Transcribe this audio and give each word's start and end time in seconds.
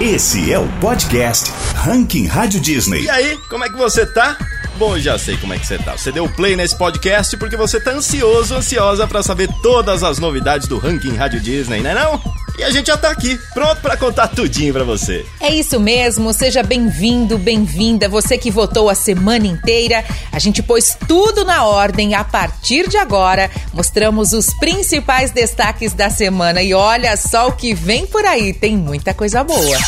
Esse 0.00 0.50
é 0.50 0.58
o 0.58 0.66
podcast 0.80 1.52
Ranking 1.74 2.26
Rádio 2.26 2.58
Disney. 2.58 3.02
E 3.02 3.10
aí, 3.10 3.38
como 3.50 3.64
é 3.64 3.68
que 3.68 3.76
você 3.76 4.06
tá? 4.06 4.34
Bom, 4.78 4.98
já 4.98 5.18
sei 5.18 5.36
como 5.36 5.52
é 5.52 5.58
que 5.58 5.66
você 5.66 5.76
tá. 5.76 5.92
Você 5.92 6.10
deu 6.10 6.26
play 6.26 6.56
nesse 6.56 6.74
podcast 6.74 7.36
porque 7.36 7.54
você 7.54 7.78
tá 7.78 7.90
ansioso, 7.90 8.54
ansiosa 8.54 9.06
para 9.06 9.22
saber 9.22 9.50
todas 9.62 10.02
as 10.02 10.18
novidades 10.18 10.66
do 10.66 10.78
Ranking 10.78 11.14
Rádio 11.16 11.38
Disney, 11.40 11.80
né 11.80 11.94
não? 11.94 12.18
E 12.60 12.62
a 12.62 12.70
gente 12.70 12.88
já 12.88 12.96
tá 12.98 13.10
aqui, 13.10 13.40
pronto 13.54 13.80
para 13.80 13.96
contar 13.96 14.28
tudinho 14.28 14.70
para 14.74 14.84
você. 14.84 15.24
É 15.40 15.48
isso 15.48 15.80
mesmo, 15.80 16.30
seja 16.30 16.62
bem-vindo, 16.62 17.38
bem-vinda, 17.38 18.06
você 18.06 18.36
que 18.36 18.50
votou 18.50 18.90
a 18.90 18.94
semana 18.94 19.46
inteira. 19.46 20.04
A 20.30 20.38
gente 20.38 20.62
pôs 20.62 20.94
tudo 21.08 21.42
na 21.42 21.64
ordem 21.64 22.14
a 22.14 22.22
partir 22.22 22.86
de 22.86 22.98
agora. 22.98 23.50
Mostramos 23.72 24.34
os 24.34 24.52
principais 24.58 25.30
destaques 25.30 25.94
da 25.94 26.10
semana 26.10 26.62
e 26.62 26.74
olha 26.74 27.16
só 27.16 27.48
o 27.48 27.52
que 27.52 27.72
vem 27.72 28.06
por 28.06 28.26
aí, 28.26 28.52
tem 28.52 28.76
muita 28.76 29.14
coisa 29.14 29.42
boa. 29.42 29.78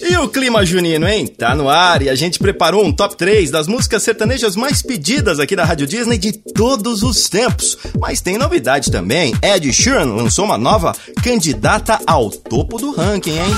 E 0.00 0.16
o 0.18 0.28
clima 0.28 0.64
junino, 0.64 1.08
hein? 1.08 1.26
Tá 1.26 1.54
no 1.54 1.68
ar 1.68 2.02
e 2.02 2.10
a 2.10 2.14
gente 2.14 2.38
preparou 2.38 2.84
um 2.84 2.92
top 2.92 3.16
3 3.16 3.50
das 3.50 3.66
músicas 3.66 4.02
sertanejas 4.02 4.54
mais 4.54 4.82
pedidas 4.82 5.40
aqui 5.40 5.56
da 5.56 5.64
Rádio 5.64 5.86
Disney 5.86 6.18
de 6.18 6.32
todos 6.32 7.02
os 7.02 7.28
tempos. 7.28 7.78
Mas 7.98 8.20
tem 8.20 8.36
novidade 8.36 8.90
também. 8.90 9.32
Ed 9.42 9.72
Sheeran 9.72 10.14
lançou 10.14 10.44
uma 10.44 10.58
nova 10.58 10.94
candidata 11.22 11.98
ao 12.06 12.30
topo 12.30 12.78
do 12.78 12.92
ranking, 12.92 13.38
hein? 13.38 13.56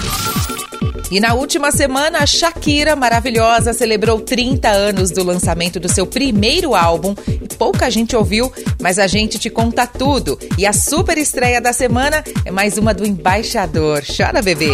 E 1.11 1.19
na 1.21 1.35
última 1.35 1.73
semana, 1.73 2.27
Shakira, 2.27 2.95
maravilhosa, 2.95 3.73
celebrou 3.73 4.21
30 4.21 4.69
anos 4.69 5.11
do 5.11 5.25
lançamento 5.25 5.81
do 5.81 5.89
seu 5.89 6.07
primeiro 6.07 6.75
álbum. 6.75 7.15
Pouca 7.59 7.91
gente 7.91 8.15
ouviu, 8.15 8.53
mas 8.81 8.99
a 8.99 9.07
gente 9.07 9.39
te 9.39 9.49
conta 9.49 9.87
tudo. 9.87 10.39
E 10.57 10.67
a 10.67 10.73
super 10.73 11.17
estreia 11.17 11.61
da 11.61 11.73
semana 11.73 12.23
é 12.45 12.51
mais 12.51 12.77
uma 12.77 12.93
do 12.93 13.07
Embaixador. 13.07 14.05
Chora, 14.05 14.43
bebê! 14.43 14.73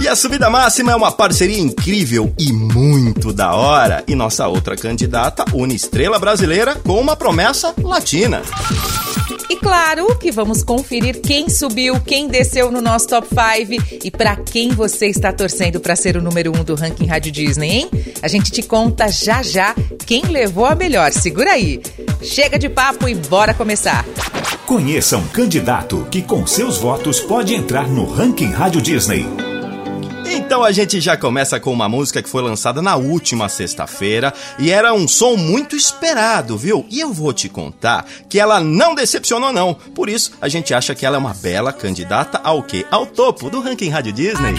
E 0.00 0.08
a 0.08 0.16
Subida 0.16 0.50
Máxima 0.50 0.92
é 0.92 0.96
uma 0.96 1.12
parceria 1.12 1.58
incrível 1.58 2.32
e 2.38 2.52
muito 2.52 3.32
da 3.32 3.54
hora. 3.54 4.04
E 4.06 4.14
nossa 4.14 4.46
outra 4.48 4.76
candidata 4.76 5.44
une 5.52 5.74
estrela 5.74 6.18
brasileira 6.18 6.74
com 6.74 7.00
uma 7.00 7.16
promessa 7.16 7.74
latina. 7.82 8.42
E 9.48 9.56
claro 9.56 10.16
que 10.18 10.32
vamos 10.32 10.62
conferir 10.62 11.20
quem 11.20 11.48
subiu, 11.48 12.00
quem 12.00 12.28
desceu 12.28 12.72
no 12.72 12.80
nosso 12.80 13.08
top 13.08 13.28
5 13.28 14.00
e 14.04 14.10
para 14.10 14.36
quem 14.36 14.70
você 14.70 15.06
está 15.06 15.32
torcendo 15.32 15.78
para 15.80 15.94
ser 15.94 16.16
o 16.16 16.22
número 16.22 16.52
1 16.56 16.60
um 16.60 16.64
do 16.64 16.74
ranking 16.74 17.06
Rádio 17.06 17.30
Disney, 17.30 17.70
hein? 17.70 17.90
A 18.22 18.28
gente 18.28 18.50
te 18.50 18.62
conta 18.62 19.08
já 19.08 19.42
já 19.42 19.74
quem 20.06 20.22
levou 20.22 20.66
a 20.66 20.74
melhor. 20.74 21.12
Segura 21.12 21.52
aí. 21.52 21.80
Chega 22.22 22.58
de 22.58 22.68
papo 22.68 23.08
e 23.08 23.14
bora 23.14 23.54
começar. 23.54 24.04
Conheça 24.66 25.18
um 25.18 25.26
candidato 25.28 26.06
que 26.10 26.22
com 26.22 26.46
seus 26.46 26.78
votos 26.78 27.20
pode 27.20 27.54
entrar 27.54 27.86
no 27.86 28.06
ranking 28.06 28.50
Rádio 28.50 28.80
Disney. 28.80 29.53
Então 30.34 30.64
a 30.64 30.72
gente 30.72 31.00
já 31.00 31.16
começa 31.16 31.60
com 31.60 31.72
uma 31.72 31.88
música 31.88 32.20
que 32.20 32.28
foi 32.28 32.42
lançada 32.42 32.82
na 32.82 32.96
última 32.96 33.48
sexta-feira 33.48 34.34
e 34.58 34.68
era 34.68 34.92
um 34.92 35.06
som 35.06 35.36
muito 35.36 35.76
esperado, 35.76 36.58
viu? 36.58 36.84
E 36.90 36.98
eu 36.98 37.12
vou 37.12 37.32
te 37.32 37.48
contar 37.48 38.04
que 38.28 38.40
ela 38.40 38.58
não 38.58 38.96
decepcionou 38.96 39.52
não. 39.52 39.74
Por 39.74 40.08
isso, 40.08 40.32
a 40.40 40.48
gente 40.48 40.74
acha 40.74 40.92
que 40.92 41.06
ela 41.06 41.16
é 41.16 41.18
uma 41.18 41.32
bela 41.34 41.72
candidata 41.72 42.40
ao 42.42 42.64
quê? 42.64 42.84
Ao 42.90 43.06
topo 43.06 43.48
do 43.48 43.60
ranking 43.60 43.90
Rádio 43.90 44.12
Disney. 44.12 44.54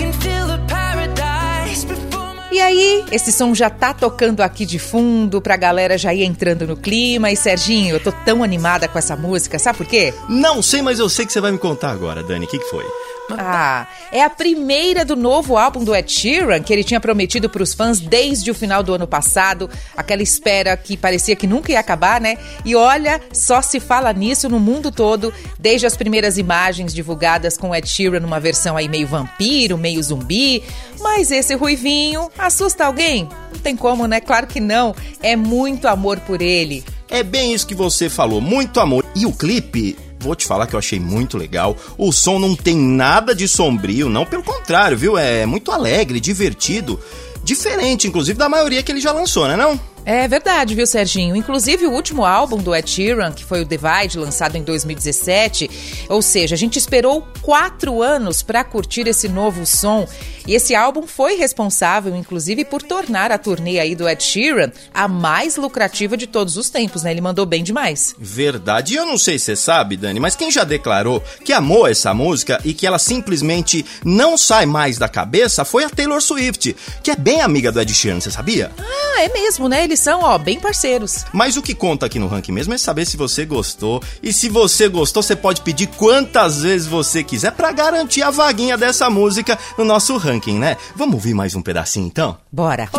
E 2.51 2.61
aí, 2.61 3.03
esse 3.11 3.33
som 3.33 3.53
já 3.53 3.69
tá 3.69 3.93
tocando 3.93 4.39
aqui 4.39 4.65
de 4.65 4.79
fundo 4.79 5.41
pra 5.41 5.57
galera 5.57 5.97
já 5.97 6.13
ir 6.13 6.23
entrando 6.23 6.65
no 6.65 6.77
clima. 6.77 7.29
E 7.29 7.35
Serginho, 7.35 7.95
eu 7.95 7.99
tô 7.99 8.13
tão 8.13 8.41
animada 8.41 8.87
com 8.87 8.97
essa 8.97 9.13
música, 9.17 9.59
sabe 9.59 9.77
por 9.79 9.87
quê? 9.87 10.13
Não 10.29 10.61
sei, 10.61 10.81
mas 10.81 10.99
eu 10.99 11.09
sei 11.09 11.25
que 11.25 11.33
você 11.33 11.41
vai 11.41 11.51
me 11.51 11.57
contar 11.57 11.91
agora, 11.91 12.23
Dani. 12.23 12.45
O 12.45 12.47
que, 12.47 12.57
que 12.57 12.69
foi? 12.69 12.85
Ah, 13.31 13.87
é 14.11 14.23
a 14.23 14.29
primeira 14.29 15.03
do 15.03 15.15
novo 15.15 15.57
álbum 15.57 15.83
do 15.83 15.95
Ed 15.95 16.11
Sheeran 16.11 16.61
que 16.61 16.71
ele 16.71 16.83
tinha 16.83 16.99
prometido 16.99 17.49
para 17.49 17.63
os 17.63 17.73
fãs 17.73 17.99
desde 17.99 18.51
o 18.51 18.55
final 18.55 18.83
do 18.83 18.93
ano 18.93 19.07
passado. 19.07 19.69
Aquela 19.97 20.21
espera 20.21 20.77
que 20.77 20.95
parecia 20.95 21.35
que 21.35 21.47
nunca 21.47 21.71
ia 21.71 21.79
acabar, 21.79 22.21
né? 22.21 22.37
E 22.63 22.75
olha, 22.75 23.19
só 23.33 23.61
se 23.61 23.79
fala 23.79 24.13
nisso 24.13 24.47
no 24.47 24.59
mundo 24.59 24.91
todo, 24.91 25.33
desde 25.57 25.87
as 25.87 25.97
primeiras 25.97 26.37
imagens 26.37 26.93
divulgadas 26.93 27.57
com 27.57 27.75
Ed 27.75 27.87
Sheeran 27.87 28.19
numa 28.19 28.39
versão 28.39 28.77
aí 28.77 28.87
meio 28.87 29.07
vampiro, 29.07 29.77
meio 29.77 30.01
zumbi. 30.03 30.63
Mas 31.01 31.31
esse 31.31 31.55
ruivinho 31.55 32.29
assusta 32.37 32.85
alguém? 32.85 33.27
Não 33.51 33.59
tem 33.59 33.75
como, 33.75 34.07
né? 34.07 34.19
Claro 34.19 34.47
que 34.47 34.59
não. 34.59 34.95
É 35.21 35.35
muito 35.35 35.87
amor 35.87 36.19
por 36.21 36.41
ele. 36.41 36.83
É 37.09 37.23
bem 37.23 37.53
isso 37.53 37.67
que 37.67 37.75
você 37.75 38.09
falou, 38.09 38.41
muito 38.41 38.79
amor. 38.79 39.05
E 39.15 39.25
o 39.25 39.31
clipe 39.31 39.95
vou 40.25 40.35
te 40.35 40.45
falar 40.45 40.67
que 40.67 40.75
eu 40.75 40.79
achei 40.79 40.99
muito 40.99 41.37
legal. 41.37 41.77
O 41.97 42.11
som 42.11 42.39
não 42.39 42.55
tem 42.55 42.75
nada 42.75 43.33
de 43.33 43.47
sombrio, 43.47 44.09
não, 44.09 44.25
pelo 44.25 44.43
contrário, 44.43 44.97
viu? 44.97 45.17
É 45.17 45.45
muito 45.45 45.71
alegre, 45.71 46.19
divertido, 46.19 46.99
diferente, 47.43 48.07
inclusive, 48.07 48.37
da 48.37 48.49
maioria 48.49 48.83
que 48.83 48.91
ele 48.91 48.99
já 48.99 49.11
lançou, 49.11 49.47
né 49.47 49.55
não? 49.55 49.73
É 49.73 49.94
verdade, 50.27 50.75
viu, 50.75 50.85
Serginho? 50.85 51.35
Inclusive, 51.35 51.87
o 51.87 51.91
último 51.91 52.23
álbum 52.23 52.57
do 52.57 52.75
Ed 52.75 52.87
Sheeran, 52.87 53.31
que 53.31 53.43
foi 53.43 53.61
o 53.61 53.65
Divide, 53.65 54.19
lançado 54.19 54.55
em 54.55 54.61
2017, 54.61 56.07
ou 56.09 56.21
seja, 56.21 56.53
a 56.53 56.57
gente 56.57 56.77
esperou 56.77 57.27
quatro 57.41 58.03
anos 58.03 58.43
para 58.43 58.63
curtir 58.63 59.07
esse 59.07 59.27
novo 59.27 59.65
som. 59.65 60.07
E 60.47 60.53
esse 60.53 60.75
álbum 60.75 61.07
foi 61.07 61.37
responsável, 61.37 62.15
inclusive, 62.15 62.63
por 62.63 62.83
tornar 62.83 63.31
a 63.31 63.37
turnê 63.37 63.79
aí 63.79 63.95
do 63.95 64.07
Ed 64.07 64.23
Sheeran 64.23 64.71
a 64.93 65.07
mais 65.07 65.55
lucrativa 65.57 66.15
de 66.15 66.27
todos 66.27 66.55
os 66.55 66.69
tempos, 66.69 67.01
né? 67.01 67.09
Ele 67.09 67.21
mandou 67.21 67.45
bem 67.45 67.63
demais. 67.63 68.15
Verdade. 68.19 68.93
E 68.93 68.97
eu 68.97 69.07
não 69.07 69.17
sei 69.17 69.39
se 69.39 69.45
você 69.45 69.55
sabe, 69.55 69.97
Dani, 69.97 70.19
mas 70.19 70.35
quem 70.35 70.51
já 70.51 70.63
declarou 70.63 71.23
que 71.43 71.51
amou 71.51 71.87
essa 71.87 72.13
música 72.13 72.61
e 72.63 72.75
que 72.75 72.85
ela 72.85 72.99
simplesmente 72.99 73.83
não 74.03 74.37
sai 74.37 74.67
mais 74.67 74.99
da 74.99 75.09
cabeça 75.09 75.65
foi 75.65 75.83
a 75.83 75.89
Taylor 75.89 76.21
Swift, 76.21 76.75
que 77.01 77.09
é 77.09 77.15
bem 77.15 77.41
amiga 77.41 77.71
do 77.71 77.81
Ed 77.81 77.91
Sheeran, 77.91 78.19
você 78.19 78.29
sabia? 78.29 78.71
Ah, 78.77 79.23
é 79.23 79.29
mesmo, 79.29 79.67
né? 79.67 79.83
Ele 79.83 79.94
eles 79.95 79.99
são, 80.01 80.21
ó, 80.21 80.37
bem 80.37 80.59
parceiros. 80.59 81.25
Mas 81.31 81.55
o 81.55 81.61
que 81.61 81.73
conta 81.73 82.05
aqui 82.05 82.19
no 82.19 82.27
ranking 82.27 82.51
mesmo 82.51 82.73
é 82.73 82.77
saber 82.77 83.05
se 83.05 83.15
você 83.15 83.45
gostou. 83.45 84.03
E 84.21 84.33
se 84.33 84.49
você 84.49 84.89
gostou, 84.89 85.23
você 85.23 85.35
pode 85.35 85.61
pedir 85.61 85.87
quantas 85.87 86.61
vezes 86.61 86.85
você 86.85 87.23
quiser 87.23 87.51
para 87.53 87.71
garantir 87.71 88.21
a 88.21 88.29
vaguinha 88.29 88.77
dessa 88.77 89.09
música 89.09 89.57
no 89.77 89.85
nosso 89.85 90.17
ranking, 90.17 90.59
né? 90.59 90.75
Vamos 90.95 91.15
ouvir 91.15 91.33
mais 91.33 91.55
um 91.55 91.61
pedacinho 91.61 92.07
então? 92.07 92.37
Bora. 92.51 92.89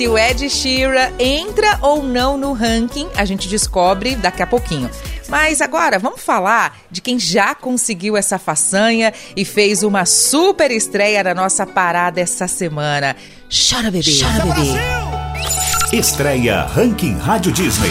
Se 0.00 0.08
o 0.08 0.16
Ed 0.16 0.48
Sheeran 0.48 1.12
entra 1.18 1.78
ou 1.82 2.02
não 2.02 2.38
no 2.38 2.54
ranking, 2.54 3.06
a 3.14 3.26
gente 3.26 3.46
descobre 3.46 4.16
daqui 4.16 4.42
a 4.42 4.46
pouquinho. 4.46 4.88
Mas 5.28 5.60
agora 5.60 5.98
vamos 5.98 6.22
falar 6.22 6.78
de 6.90 7.02
quem 7.02 7.18
já 7.18 7.54
conseguiu 7.54 8.16
essa 8.16 8.38
façanha 8.38 9.12
e 9.36 9.44
fez 9.44 9.82
uma 9.82 10.06
super 10.06 10.70
estreia 10.70 11.22
na 11.22 11.34
nossa 11.34 11.66
parada 11.66 12.18
essa 12.18 12.48
semana. 12.48 13.14
Chora, 13.50 13.90
bebê. 13.90 14.10
Chora, 14.18 14.54
bebê. 14.54 15.94
Estreia 15.94 16.62
Ranking 16.62 17.18
Rádio 17.18 17.52
Disney. 17.52 17.90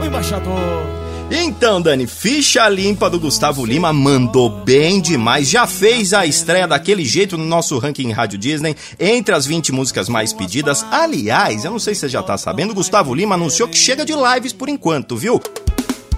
O 0.00 0.02
embaixador. 0.06 1.03
Então, 1.30 1.80
Dani, 1.80 2.06
ficha 2.06 2.68
limpa 2.68 3.08
do 3.08 3.18
Gustavo 3.18 3.64
Lima 3.64 3.92
mandou 3.92 4.48
bem 4.48 5.00
demais. 5.00 5.48
Já 5.48 5.66
fez 5.66 6.12
a 6.12 6.26
estreia 6.26 6.68
daquele 6.68 7.04
jeito 7.04 7.38
no 7.38 7.44
nosso 7.44 7.78
ranking 7.78 8.12
Rádio 8.12 8.38
Disney, 8.38 8.76
entre 9.00 9.34
as 9.34 9.46
20 9.46 9.72
músicas 9.72 10.08
mais 10.08 10.32
pedidas. 10.32 10.84
Aliás, 10.90 11.64
eu 11.64 11.70
não 11.70 11.78
sei 11.78 11.94
se 11.94 12.02
você 12.02 12.08
já 12.08 12.22
tá 12.22 12.36
sabendo, 12.36 12.74
Gustavo 12.74 13.14
Lima 13.14 13.34
anunciou 13.34 13.68
que 13.68 13.76
chega 13.76 14.04
de 14.04 14.12
lives 14.12 14.52
por 14.52 14.68
enquanto, 14.68 15.16
viu? 15.16 15.40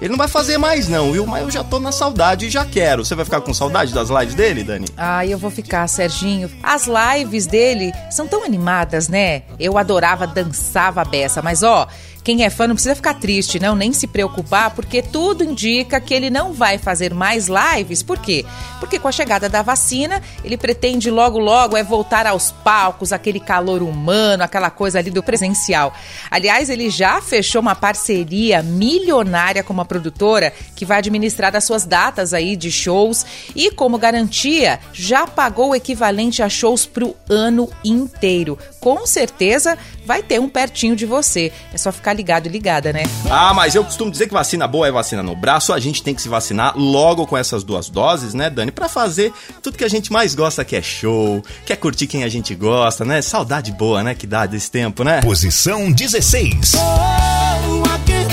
Ele 0.01 0.11
não 0.11 0.19
vai 0.19 0.29
fazer 0.29 0.59
mais 0.59 0.89
não, 0.89 1.13
viu? 1.13 1.27
Mas 1.27 1.43
eu 1.43 1.51
já 1.51 1.65
tô 1.65 1.81
na 1.81 1.91
saudade 1.91 2.47
e 2.47 2.51
já 2.51 2.67
quero. 2.67 3.03
Você 3.03 3.15
vai 3.15 3.25
ficar 3.25 3.41
com 3.41 3.55
saudade 3.55 3.95
das 3.95 4.11
lives 4.11 4.35
dele, 4.35 4.63
Dani? 4.63 4.87
Ah, 4.95 5.25
eu 5.25 5.39
vou 5.39 5.51
ficar, 5.51 5.87
Serginho. 5.89 6.51
As 6.63 6.87
lives 6.87 7.47
dele 7.47 7.93
são 8.11 8.27
tão 8.27 8.45
animadas, 8.45 9.09
né? 9.09 9.45
Eu 9.59 9.79
adorava, 9.79 10.27
dançava 10.27 11.01
a 11.01 11.05
beça, 11.05 11.41
mas 11.41 11.63
ó, 11.63 11.89
Quem 12.27 12.43
é 12.43 12.51
fã 12.51 12.67
não 12.67 12.75
precisa 12.75 12.97
ficar 12.97 13.15
triste, 13.15 13.61
não, 13.61 13.77
nem 13.77 13.93
se 13.93 14.05
preocupar, 14.05 14.73
porque 14.75 15.01
tudo 15.01 15.45
indica 15.45 16.01
que 16.01 16.13
ele 16.13 16.29
não 16.29 16.53
vai 16.53 16.77
fazer 16.77 17.15
mais 17.15 17.47
lives. 17.47 18.03
Por 18.03 18.19
quê? 18.19 18.45
Porque 18.81 18.99
com 18.99 19.07
a 19.07 19.13
chegada 19.13 19.49
da 19.49 19.63
vacina, 19.63 20.21
ele 20.43 20.57
pretende 20.57 21.09
logo 21.09 21.39
logo 21.39 21.77
é 21.77 21.85
voltar 21.85 22.27
aos 22.27 22.51
palcos, 22.51 23.13
aquele 23.13 23.39
calor 23.39 23.81
humano, 23.81 24.43
aquela 24.43 24.71
coisa 24.71 24.99
ali 24.99 25.09
do 25.09 25.23
presencial. 25.23 25.95
Aliás, 26.29 26.69
ele 26.69 26.91
já 26.91 27.23
fechou 27.23 27.63
uma 27.63 27.77
parceria 27.77 28.61
milionária 28.61 29.63
com 29.63 29.73
uma 29.73 29.85
produtora 29.85 30.53
que 30.75 30.85
vai 30.85 30.99
administrar 30.99 31.55
as 31.55 31.63
suas 31.63 31.87
datas 31.87 32.35
aí 32.35 32.57
de 32.57 32.73
shows 32.73 33.25
e 33.55 33.71
como 33.71 33.99
garantia, 33.99 34.81
já 34.93 35.29
pagou 35.29 35.71
o 35.71 35.77
equivalente 35.77 36.43
a 36.43 36.49
shows 36.49 36.87
para 36.87 37.05
o 37.05 37.15
ano 37.31 37.71
inteiro. 37.85 38.59
Com 38.81 39.07
certeza 39.07 39.79
vai 40.05 40.25
ter 40.25 40.41
um 40.41 40.49
pertinho 40.49 40.97
de 40.97 41.07
você. 41.07 41.53
É 41.73 41.79
só 41.79 41.93
ficar 41.93 42.16
ligado 42.17 42.47
e 42.47 42.49
ligada, 42.49 42.93
né? 42.93 43.03
Ah, 43.31 43.53
mas 43.55 43.75
eu 43.75 43.85
costumo 43.85 44.11
dizer 44.11 44.27
que 44.27 44.33
vacina 44.33 44.67
boa 44.67 44.89
é 44.89 44.91
vacina 44.91 45.23
no 45.23 45.37
braço. 45.37 45.73
A 45.73 45.79
gente 45.79 46.03
tem 46.03 46.15
que 46.15 46.23
se 46.23 46.29
vacinar 46.29 46.77
logo 46.77 47.27
com 47.27 47.37
essas 47.37 47.63
duas 47.63 47.89
doses, 47.89 48.35
né, 48.35 48.51
Dani? 48.51 48.73
Para 48.73 48.89
fazer 48.89 49.33
tudo 49.63 49.77
que 49.77 49.85
a 49.85 49.89
gente 49.89 50.13
mais 50.13 50.35
gosta, 50.35 50.65
que 50.65 50.75
é 50.75 50.83
show, 50.83 51.43
quer 51.65 51.77
curtir 51.77 52.07
quem 52.07 52.25
a 52.25 52.29
gente 52.29 52.55
gosta, 52.55 53.05
né? 53.05 53.23
Saudade 53.23 53.71
boa, 53.73 54.03
né? 54.03 54.15
Que 54.15 54.27
dá 54.27 54.47
desse 54.47 54.71
tempo, 54.71 55.05
né? 55.05 55.21
Posição 55.21 55.93
16. 55.93 56.73
Oh, 56.75 58.26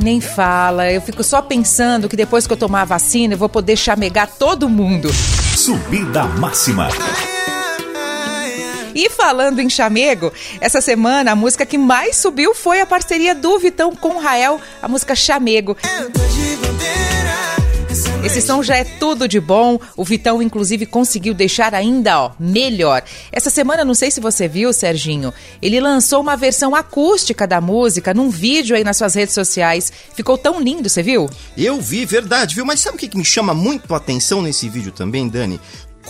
Ai, 0.00 0.04
nem 0.04 0.20
fala. 0.20 0.90
Eu 0.90 1.02
fico 1.02 1.22
só 1.22 1.42
pensando 1.42 2.08
que 2.08 2.16
depois 2.16 2.46
que 2.46 2.52
eu 2.52 2.56
tomar 2.56 2.82
a 2.82 2.86
vacina, 2.86 3.34
eu 3.34 3.38
vou 3.38 3.48
poder 3.48 3.76
chamegar 3.76 4.26
todo 4.38 4.68
mundo. 4.68 5.10
Subida 5.54 6.24
máxima. 6.24 6.88
E 8.94 9.08
falando 9.10 9.60
em 9.60 9.68
chamego, 9.70 10.32
essa 10.60 10.80
semana 10.80 11.32
a 11.32 11.36
música 11.36 11.64
que 11.64 11.78
mais 11.78 12.16
subiu 12.16 12.54
foi 12.54 12.80
a 12.80 12.86
parceria 12.86 13.34
do 13.34 13.58
Vitão 13.58 13.94
com 13.94 14.16
o 14.16 14.18
Rael, 14.18 14.60
a 14.82 14.88
música 14.88 15.14
Chamego. 15.14 15.76
Esse 18.22 18.42
som 18.42 18.62
já 18.62 18.76
é 18.76 18.84
tudo 18.84 19.26
de 19.26 19.40
bom. 19.40 19.78
O 19.96 20.04
Vitão, 20.04 20.42
inclusive, 20.42 20.84
conseguiu 20.84 21.32
deixar 21.32 21.74
ainda 21.74 22.20
ó, 22.20 22.30
melhor. 22.38 23.02
Essa 23.32 23.48
semana, 23.48 23.82
não 23.82 23.94
sei 23.94 24.10
se 24.10 24.20
você 24.20 24.46
viu, 24.46 24.72
Serginho, 24.74 25.32
ele 25.62 25.80
lançou 25.80 26.20
uma 26.20 26.36
versão 26.36 26.74
acústica 26.74 27.46
da 27.46 27.62
música 27.62 28.12
num 28.12 28.28
vídeo 28.28 28.76
aí 28.76 28.84
nas 28.84 28.98
suas 28.98 29.14
redes 29.14 29.34
sociais. 29.34 29.90
Ficou 30.14 30.36
tão 30.36 30.60
lindo, 30.60 30.88
você 30.88 31.02
viu? 31.02 31.30
Eu 31.56 31.80
vi, 31.80 32.04
verdade, 32.04 32.54
viu? 32.54 32.66
Mas 32.66 32.80
sabe 32.80 32.96
o 32.96 32.98
que 32.98 33.16
me 33.16 33.24
chama 33.24 33.54
muito 33.54 33.92
a 33.94 33.96
atenção 33.96 34.42
nesse 34.42 34.68
vídeo 34.68 34.92
também, 34.92 35.26
Dani? 35.26 35.58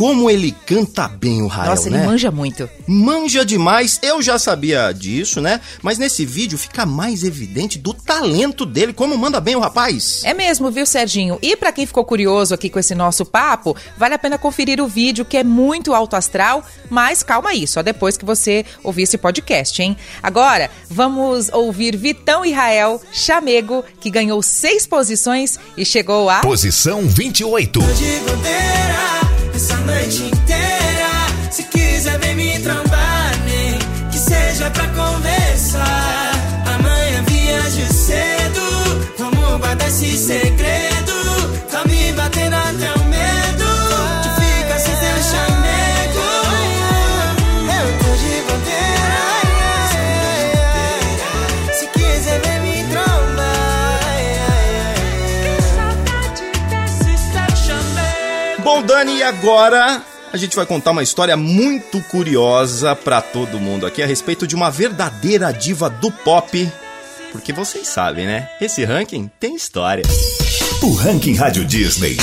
Como 0.00 0.30
ele 0.30 0.56
canta 0.64 1.06
bem 1.06 1.42
o 1.42 1.46
Rael, 1.46 1.72
Nossa, 1.72 1.90
né? 1.90 1.98
ele 1.98 2.06
manja 2.06 2.30
muito. 2.30 2.66
Manja 2.86 3.44
demais, 3.44 3.98
eu 4.02 4.22
já 4.22 4.38
sabia 4.38 4.90
disso, 4.92 5.42
né? 5.42 5.60
Mas 5.82 5.98
nesse 5.98 6.24
vídeo 6.24 6.56
fica 6.56 6.86
mais 6.86 7.22
evidente 7.22 7.78
do 7.78 7.92
talento 7.92 8.64
dele, 8.64 8.94
como 8.94 9.18
manda 9.18 9.38
bem 9.42 9.56
o 9.56 9.60
rapaz. 9.60 10.22
É 10.24 10.32
mesmo, 10.32 10.70
viu, 10.70 10.86
Serginho? 10.86 11.38
E 11.42 11.54
para 11.54 11.70
quem 11.70 11.84
ficou 11.84 12.02
curioso 12.02 12.54
aqui 12.54 12.70
com 12.70 12.78
esse 12.78 12.94
nosso 12.94 13.26
papo, 13.26 13.76
vale 13.98 14.14
a 14.14 14.18
pena 14.18 14.38
conferir 14.38 14.80
o 14.80 14.88
vídeo 14.88 15.22
que 15.22 15.36
é 15.36 15.44
muito 15.44 15.92
alto 15.92 16.16
astral, 16.16 16.64
mas 16.88 17.22
calma 17.22 17.50
aí, 17.50 17.66
só 17.66 17.82
depois 17.82 18.16
que 18.16 18.24
você 18.24 18.64
ouvir 18.82 19.02
esse 19.02 19.18
podcast, 19.18 19.82
hein? 19.82 19.94
Agora, 20.22 20.70
vamos 20.88 21.50
ouvir 21.52 21.94
Vitão 21.94 22.42
e 22.42 22.52
Rael 22.52 23.02
Chamego, 23.12 23.84
que 24.00 24.08
ganhou 24.08 24.40
seis 24.40 24.86
posições 24.86 25.60
e 25.76 25.84
chegou 25.84 26.30
a 26.30 26.40
Posição 26.40 27.06
28. 27.06 27.80
Essa 29.60 29.76
noite 29.80 30.22
inteira. 30.22 31.50
Se 31.50 31.62
quiser, 31.64 32.18
vem 32.20 32.34
me 32.34 32.58
trombar, 32.60 33.32
nem 33.44 33.78
que 34.10 34.18
seja 34.18 34.70
pra 34.70 34.88
conversar. 34.88 36.32
Amanhã 36.64 37.22
viajo 37.26 37.92
cedo, 37.92 39.14
vamos 39.18 39.60
bater 39.60 39.88
esse 39.88 40.16
segredo. 40.16 40.79
Bom, 58.80 58.86
Dani, 58.86 59.18
e 59.18 59.22
agora 59.22 60.02
a 60.32 60.36
gente 60.38 60.56
vai 60.56 60.64
contar 60.64 60.92
uma 60.92 61.02
história 61.02 61.36
muito 61.36 62.00
curiosa 62.04 62.96
pra 62.96 63.20
todo 63.20 63.60
mundo 63.60 63.84
aqui 63.84 64.02
a 64.02 64.06
respeito 64.06 64.46
de 64.46 64.54
uma 64.54 64.70
verdadeira 64.70 65.52
diva 65.52 65.90
do 65.90 66.10
pop. 66.10 66.66
Porque 67.30 67.52
vocês 67.52 67.86
sabem, 67.86 68.24
né? 68.26 68.48
Esse 68.58 68.82
ranking 68.82 69.30
tem 69.38 69.54
história. 69.54 70.02
O 70.82 70.94
Ranking 70.94 71.34
Rádio 71.34 71.62
Disney 71.66 72.16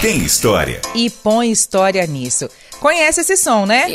tem 0.00 0.24
história. 0.24 0.80
e 0.94 1.10
põe 1.10 1.50
história 1.50 2.06
nisso. 2.06 2.48
Conhece 2.80 3.20
esse 3.20 3.36
som, 3.36 3.66
né? 3.66 3.86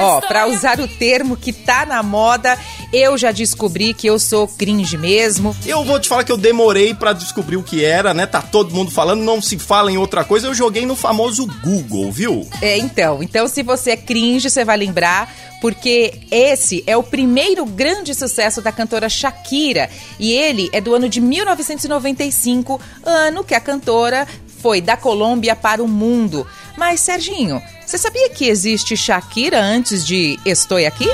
Ó, 0.00 0.20
pra 0.20 0.46
usar 0.46 0.80
o 0.80 0.88
termo 0.88 1.36
que 1.36 1.52
tá 1.52 1.84
na 1.84 2.02
moda, 2.02 2.58
eu 2.92 3.16
já 3.18 3.30
descobri 3.30 3.92
que 3.94 4.06
eu 4.06 4.18
sou 4.18 4.48
cringe 4.48 4.96
mesmo. 4.96 5.54
Eu 5.66 5.84
vou 5.84 6.00
te 6.00 6.08
falar 6.08 6.24
que 6.24 6.32
eu 6.32 6.36
demorei 6.36 6.94
pra 6.94 7.12
descobrir 7.12 7.56
o 7.56 7.62
que 7.62 7.84
era, 7.84 8.14
né? 8.14 8.26
Tá 8.26 8.40
todo 8.40 8.74
mundo 8.74 8.90
falando, 8.90 9.22
não 9.22 9.40
se 9.40 9.58
fala 9.58 9.90
em 9.90 9.98
outra 9.98 10.24
coisa. 10.24 10.46
Eu 10.46 10.54
joguei 10.54 10.86
no 10.86 10.96
famoso 10.96 11.46
Google, 11.62 12.10
viu? 12.10 12.48
É, 12.60 12.78
então, 12.78 13.22
então 13.22 13.46
se 13.48 13.62
você 13.62 13.92
é 13.92 13.96
cringe, 13.96 14.48
você 14.48 14.64
vai 14.64 14.76
lembrar, 14.76 15.32
porque 15.60 16.20
esse 16.30 16.82
é 16.86 16.96
o 16.96 17.02
primeiro 17.02 17.64
grande 17.64 18.14
sucesso 18.14 18.60
da 18.60 18.72
cantora 18.72 19.08
Shakira, 19.08 19.88
e 20.18 20.32
ele 20.32 20.68
é 20.72 20.80
do 20.80 20.94
ano 20.94 21.08
de 21.08 21.20
1995, 21.20 22.80
ano 23.04 23.44
que 23.44 23.54
a 23.54 23.60
cantora 23.60 24.26
foi 24.62 24.80
da 24.80 24.96
Colômbia 24.96 25.56
para 25.56 25.82
o 25.82 25.88
mundo. 25.88 26.46
Mas 26.78 27.00
Serginho, 27.00 27.60
você 27.84 27.98
sabia 27.98 28.30
que 28.30 28.48
existe 28.48 28.96
Shakira 28.96 29.60
antes 29.60 30.06
de 30.06 30.38
Estou 30.46 30.78
aqui? 30.78 31.08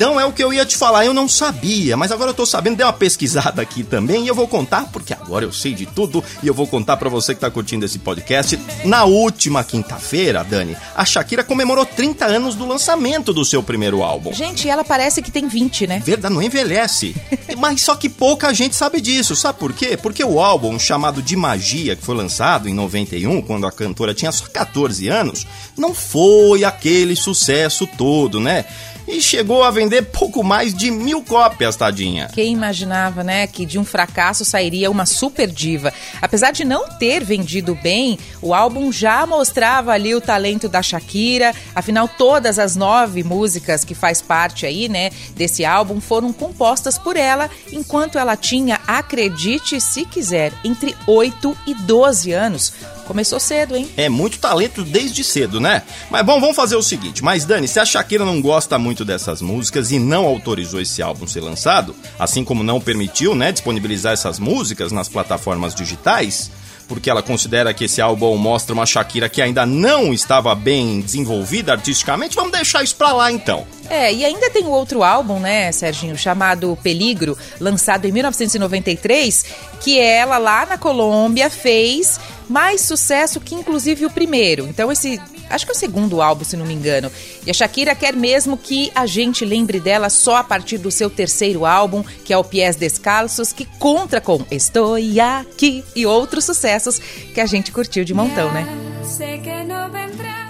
Então 0.00 0.18
é 0.18 0.24
o 0.24 0.32
que 0.32 0.42
eu 0.42 0.50
ia 0.50 0.64
te 0.64 0.78
falar, 0.78 1.04
eu 1.04 1.12
não 1.12 1.28
sabia, 1.28 1.94
mas 1.94 2.10
agora 2.10 2.30
eu 2.30 2.34
tô 2.34 2.46
sabendo, 2.46 2.78
dei 2.78 2.86
uma 2.86 2.92
pesquisada 2.92 3.60
aqui 3.60 3.84
também 3.84 4.24
e 4.24 4.28
eu 4.28 4.34
vou 4.34 4.48
contar, 4.48 4.86
porque 4.90 5.12
agora 5.12 5.44
eu 5.44 5.52
sei 5.52 5.74
de 5.74 5.84
tudo 5.84 6.24
e 6.42 6.46
eu 6.46 6.54
vou 6.54 6.66
contar 6.66 6.96
pra 6.96 7.10
você 7.10 7.34
que 7.34 7.40
tá 7.42 7.50
curtindo 7.50 7.84
esse 7.84 7.98
podcast. 7.98 8.58
Na 8.82 9.04
última 9.04 9.62
quinta-feira, 9.62 10.42
Dani, 10.42 10.74
a 10.96 11.04
Shakira 11.04 11.44
comemorou 11.44 11.84
30 11.84 12.24
anos 12.24 12.54
do 12.54 12.66
lançamento 12.66 13.34
do 13.34 13.44
seu 13.44 13.62
primeiro 13.62 14.02
álbum. 14.02 14.32
Gente, 14.32 14.70
ela 14.70 14.82
parece 14.82 15.20
que 15.20 15.30
tem 15.30 15.46
20, 15.46 15.86
né? 15.86 16.02
Verdade, 16.02 16.32
não 16.32 16.42
envelhece. 16.42 17.14
Mas 17.58 17.82
só 17.82 17.94
que 17.94 18.08
pouca 18.08 18.54
gente 18.54 18.74
sabe 18.74 19.02
disso. 19.02 19.36
Sabe 19.36 19.58
por 19.58 19.74
quê? 19.74 19.98
Porque 19.98 20.24
o 20.24 20.40
álbum 20.40 20.78
chamado 20.78 21.20
De 21.20 21.36
Magia, 21.36 21.94
que 21.94 22.02
foi 22.02 22.14
lançado 22.14 22.70
em 22.70 22.72
91, 22.72 23.42
quando 23.42 23.66
a 23.66 23.72
cantora 23.72 24.14
tinha 24.14 24.32
só 24.32 24.46
14 24.46 25.08
anos, 25.08 25.46
não 25.76 25.94
foi 25.94 26.64
aquele 26.64 27.14
sucesso 27.14 27.86
todo, 27.98 28.40
né? 28.40 28.64
E 29.10 29.20
chegou 29.20 29.64
a 29.64 29.72
vender 29.72 30.02
pouco 30.02 30.44
mais 30.44 30.72
de 30.72 30.88
mil 30.88 31.20
cópias, 31.24 31.74
tadinha. 31.74 32.28
Quem 32.32 32.52
imaginava, 32.52 33.24
né, 33.24 33.44
que 33.48 33.66
de 33.66 33.76
um 33.76 33.84
fracasso 33.84 34.44
sairia 34.44 34.88
uma 34.88 35.04
super 35.04 35.50
diva? 35.50 35.92
Apesar 36.22 36.52
de 36.52 36.64
não 36.64 36.88
ter 36.90 37.24
vendido 37.24 37.74
bem, 37.74 38.16
o 38.40 38.54
álbum 38.54 38.92
já 38.92 39.26
mostrava 39.26 39.90
ali 39.90 40.14
o 40.14 40.20
talento 40.20 40.68
da 40.68 40.80
Shakira. 40.80 41.52
Afinal, 41.74 42.06
todas 42.06 42.56
as 42.56 42.76
nove 42.76 43.24
músicas 43.24 43.84
que 43.84 43.96
faz 43.96 44.22
parte 44.22 44.64
aí, 44.64 44.88
né, 44.88 45.10
desse 45.34 45.64
álbum 45.64 46.00
foram 46.00 46.32
compostas 46.32 46.96
por 46.96 47.16
ela, 47.16 47.50
enquanto 47.72 48.16
ela 48.16 48.36
tinha, 48.36 48.78
acredite 48.86 49.80
se 49.80 50.04
quiser, 50.04 50.52
entre 50.64 50.94
8 51.08 51.58
e 51.66 51.74
12 51.74 52.30
anos. 52.30 52.72
Começou 53.10 53.40
cedo, 53.40 53.76
hein? 53.76 53.88
É 53.96 54.08
muito 54.08 54.38
talento 54.38 54.84
desde 54.84 55.24
cedo, 55.24 55.58
né? 55.58 55.82
Mas 56.08 56.24
bom, 56.24 56.40
vamos 56.40 56.54
fazer 56.54 56.76
o 56.76 56.82
seguinte. 56.82 57.24
Mas 57.24 57.44
Dani, 57.44 57.66
se 57.66 57.80
a 57.80 57.84
Shakira 57.84 58.24
não 58.24 58.40
gosta 58.40 58.78
muito 58.78 59.04
dessas 59.04 59.42
músicas 59.42 59.90
e 59.90 59.98
não 59.98 60.26
autorizou 60.26 60.80
esse 60.80 61.02
álbum 61.02 61.26
ser 61.26 61.40
lançado, 61.40 61.92
assim 62.16 62.44
como 62.44 62.62
não 62.62 62.80
permitiu, 62.80 63.34
né, 63.34 63.50
disponibilizar 63.50 64.12
essas 64.12 64.38
músicas 64.38 64.92
nas 64.92 65.08
plataformas 65.08 65.74
digitais, 65.74 66.52
porque 66.90 67.08
ela 67.08 67.22
considera 67.22 67.72
que 67.72 67.84
esse 67.84 68.00
álbum 68.00 68.36
mostra 68.36 68.74
uma 68.74 68.84
Shakira 68.84 69.28
que 69.28 69.40
ainda 69.40 69.64
não 69.64 70.12
estava 70.12 70.52
bem 70.56 71.00
desenvolvida 71.00 71.70
artisticamente. 71.70 72.34
Vamos 72.34 72.50
deixar 72.50 72.82
isso 72.82 72.96
pra 72.96 73.12
lá 73.12 73.30
então. 73.30 73.64
É, 73.88 74.12
e 74.12 74.24
ainda 74.24 74.50
tem 74.50 74.64
o 74.64 74.70
outro 74.70 75.04
álbum, 75.04 75.38
né, 75.38 75.70
Serginho, 75.70 76.18
chamado 76.18 76.76
Peligro, 76.82 77.38
lançado 77.60 78.06
em 78.06 78.12
1993, 78.12 79.44
que 79.80 80.00
ela 80.00 80.36
lá 80.36 80.66
na 80.66 80.76
Colômbia 80.76 81.48
fez 81.48 82.18
mais 82.48 82.80
sucesso 82.80 83.40
que 83.40 83.54
inclusive 83.54 84.04
o 84.06 84.10
primeiro. 84.10 84.66
Então 84.66 84.90
esse, 84.90 85.20
acho 85.50 85.66
que 85.66 85.72
é 85.72 85.74
o 85.74 85.78
segundo 85.78 86.22
álbum, 86.22 86.44
se 86.44 86.56
não 86.56 86.64
me 86.64 86.74
engano. 86.74 87.10
E 87.46 87.50
a 87.50 87.54
Shakira 87.54 87.94
quer 87.94 88.14
mesmo 88.14 88.56
que 88.56 88.90
a 88.94 89.06
gente 89.06 89.44
lembre 89.44 89.80
dela 89.80 90.08
só 90.08 90.36
a 90.36 90.44
partir 90.44 90.78
do 90.78 90.90
seu 90.90 91.10
terceiro 91.10 91.66
álbum, 91.66 92.02
que 92.24 92.32
é 92.32 92.38
o 92.38 92.44
Pies 92.44 92.76
Descalços, 92.76 93.52
que 93.52 93.64
conta 93.78 94.20
com 94.20 94.44
Estou 94.50 94.96
Aqui 95.40 95.84
e 95.94 96.06
outros 96.06 96.44
sucessos 96.44 96.98
que 96.98 97.40
a 97.40 97.46
gente 97.46 97.72
curtiu 97.72 98.04
de 98.04 98.14
montão, 98.14 98.52
né? 98.52 98.66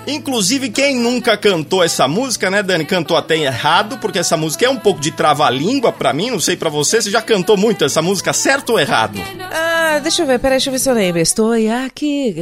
Inclusive, 0.06 0.70
quem 0.70 0.96
nunca 0.96 1.36
cantou 1.36 1.84
essa 1.84 2.08
música, 2.08 2.50
né, 2.50 2.62
Dani? 2.62 2.84
Cantou 2.84 3.16
até 3.16 3.36
errado, 3.36 3.98
porque 3.98 4.18
essa 4.18 4.36
música 4.36 4.66
é 4.66 4.68
um 4.68 4.76
pouco 4.76 5.00
de 5.00 5.10
trava-língua 5.10 5.92
pra 5.92 6.12
mim, 6.12 6.30
não 6.30 6.40
sei 6.40 6.56
pra 6.56 6.68
você. 6.68 7.00
Você 7.00 7.10
já 7.10 7.22
cantou 7.22 7.56
muito 7.56 7.84
essa 7.84 8.02
música, 8.02 8.32
certo 8.32 8.70
ou 8.70 8.80
errado? 8.80 9.20
Ah, 9.52 10.00
deixa 10.02 10.22
eu 10.22 10.26
ver, 10.26 10.38
peraí, 10.38 10.56
deixa 10.56 10.68
eu 10.68 10.72
ver 10.72 10.78
se 10.78 10.90
eu 10.90 10.94
lembro. 10.94 11.20
Estou 11.20 11.52
aqui, 11.84 12.34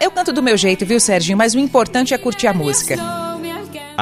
eu 0.00 0.10
canto 0.10 0.32
do 0.32 0.42
meu 0.42 0.56
jeito, 0.56 0.84
viu, 0.84 0.98
Serginho? 0.98 1.38
Mas 1.38 1.54
o 1.54 1.58
importante 1.58 2.14
é 2.14 2.18
curtir 2.18 2.46
a 2.48 2.54
música. 2.54 3.29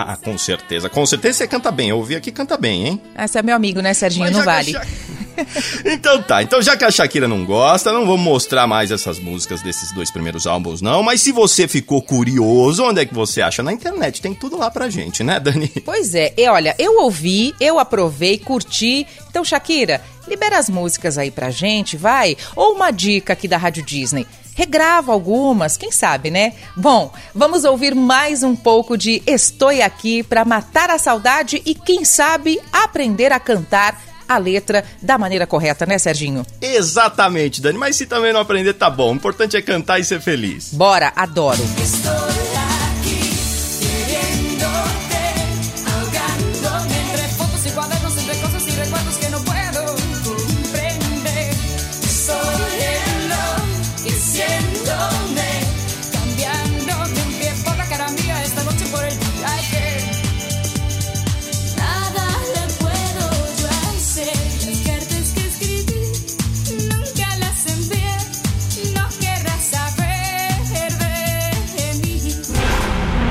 Ah, 0.06 0.16
com 0.16 0.36
certeza. 0.36 0.88
Com 0.88 1.04
certeza 1.06 1.38
você 1.38 1.48
canta 1.48 1.70
bem. 1.70 1.90
Eu 1.90 1.98
ouvi 1.98 2.16
aqui 2.16 2.30
canta 2.30 2.56
bem, 2.56 2.86
hein? 2.86 3.02
Esse 3.18 3.38
é 3.38 3.42
meu 3.42 3.56
amigo, 3.56 3.80
né, 3.80 3.94
Serginho? 3.94 4.30
Não 4.30 4.44
vale. 4.44 4.74
então 5.84 6.20
tá, 6.22 6.42
então 6.42 6.60
já 6.60 6.76
que 6.76 6.84
a 6.84 6.90
Shakira 6.90 7.28
não 7.28 7.44
gosta, 7.44 7.92
não 7.92 8.04
vou 8.04 8.18
mostrar 8.18 8.66
mais 8.66 8.90
essas 8.90 9.18
músicas 9.18 9.62
desses 9.62 9.92
dois 9.92 10.10
primeiros 10.10 10.46
álbuns, 10.46 10.80
não. 10.80 11.02
Mas 11.02 11.20
se 11.20 11.32
você 11.32 11.68
ficou 11.68 12.02
curioso, 12.02 12.84
onde 12.84 13.00
é 13.00 13.06
que 13.06 13.14
você 13.14 13.40
acha? 13.40 13.62
Na 13.62 13.72
internet, 13.72 14.20
tem 14.20 14.34
tudo 14.34 14.56
lá 14.56 14.70
pra 14.70 14.90
gente, 14.90 15.22
né, 15.22 15.38
Dani? 15.38 15.68
Pois 15.84 16.14
é, 16.14 16.32
e 16.36 16.46
olha, 16.48 16.74
eu 16.78 17.00
ouvi, 17.02 17.54
eu 17.60 17.78
aprovei, 17.78 18.38
curti. 18.38 19.06
Então, 19.30 19.44
Shakira, 19.44 20.02
libera 20.26 20.58
as 20.58 20.68
músicas 20.68 21.16
aí 21.16 21.30
pra 21.30 21.50
gente, 21.50 21.96
vai. 21.96 22.36
Ou 22.54 22.74
uma 22.74 22.90
dica 22.90 23.32
aqui 23.32 23.48
da 23.48 23.56
Rádio 23.56 23.84
Disney 23.84 24.26
regrava 24.58 25.12
algumas, 25.12 25.76
quem 25.76 25.92
sabe, 25.92 26.32
né? 26.32 26.52
Bom, 26.76 27.12
vamos 27.32 27.62
ouvir 27.62 27.94
mais 27.94 28.42
um 28.42 28.56
pouco 28.56 28.98
de 28.98 29.22
Estou 29.24 29.68
Aqui 29.68 30.24
para 30.24 30.44
matar 30.44 30.90
a 30.90 30.98
saudade 30.98 31.62
e, 31.64 31.76
quem 31.76 32.04
sabe, 32.04 32.60
aprender 32.72 33.32
a 33.32 33.38
cantar 33.38 34.02
a 34.28 34.36
letra 34.36 34.84
da 35.00 35.16
maneira 35.16 35.46
correta, 35.46 35.86
né, 35.86 35.96
Serginho? 35.96 36.44
Exatamente, 36.60 37.62
Dani. 37.62 37.78
Mas 37.78 37.94
se 37.94 38.06
também 38.06 38.32
não 38.32 38.40
aprender, 38.40 38.74
tá 38.74 38.90
bom. 38.90 39.12
O 39.12 39.14
importante 39.14 39.56
é 39.56 39.62
cantar 39.62 40.00
e 40.00 40.04
ser 40.04 40.20
feliz. 40.20 40.74
Bora, 40.74 41.12
adoro. 41.14 41.62
Estou 41.80 42.17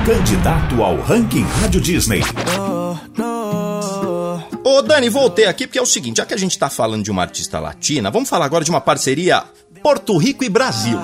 Candidato 0.07 0.81
ao 0.81 1.01
ranking 1.01 1.43
Rádio 1.43 1.81
Disney. 1.81 2.21
Ô 4.63 4.81
Dani, 4.81 5.09
voltei 5.09 5.47
aqui 5.47 5.67
porque 5.67 5.77
é 5.77 5.81
o 5.81 5.85
seguinte, 5.85 6.15
já 6.15 6.25
que 6.25 6.33
a 6.33 6.37
gente 6.37 6.57
tá 6.57 6.69
falando 6.69 7.03
de 7.03 7.11
uma 7.11 7.23
artista 7.23 7.59
latina, 7.59 8.09
vamos 8.09 8.29
falar 8.29 8.45
agora 8.45 8.63
de 8.63 8.69
uma 8.69 8.79
parceria 8.79 9.43
Porto 9.83 10.17
Rico 10.17 10.45
e 10.45 10.49
Brasil. 10.49 10.97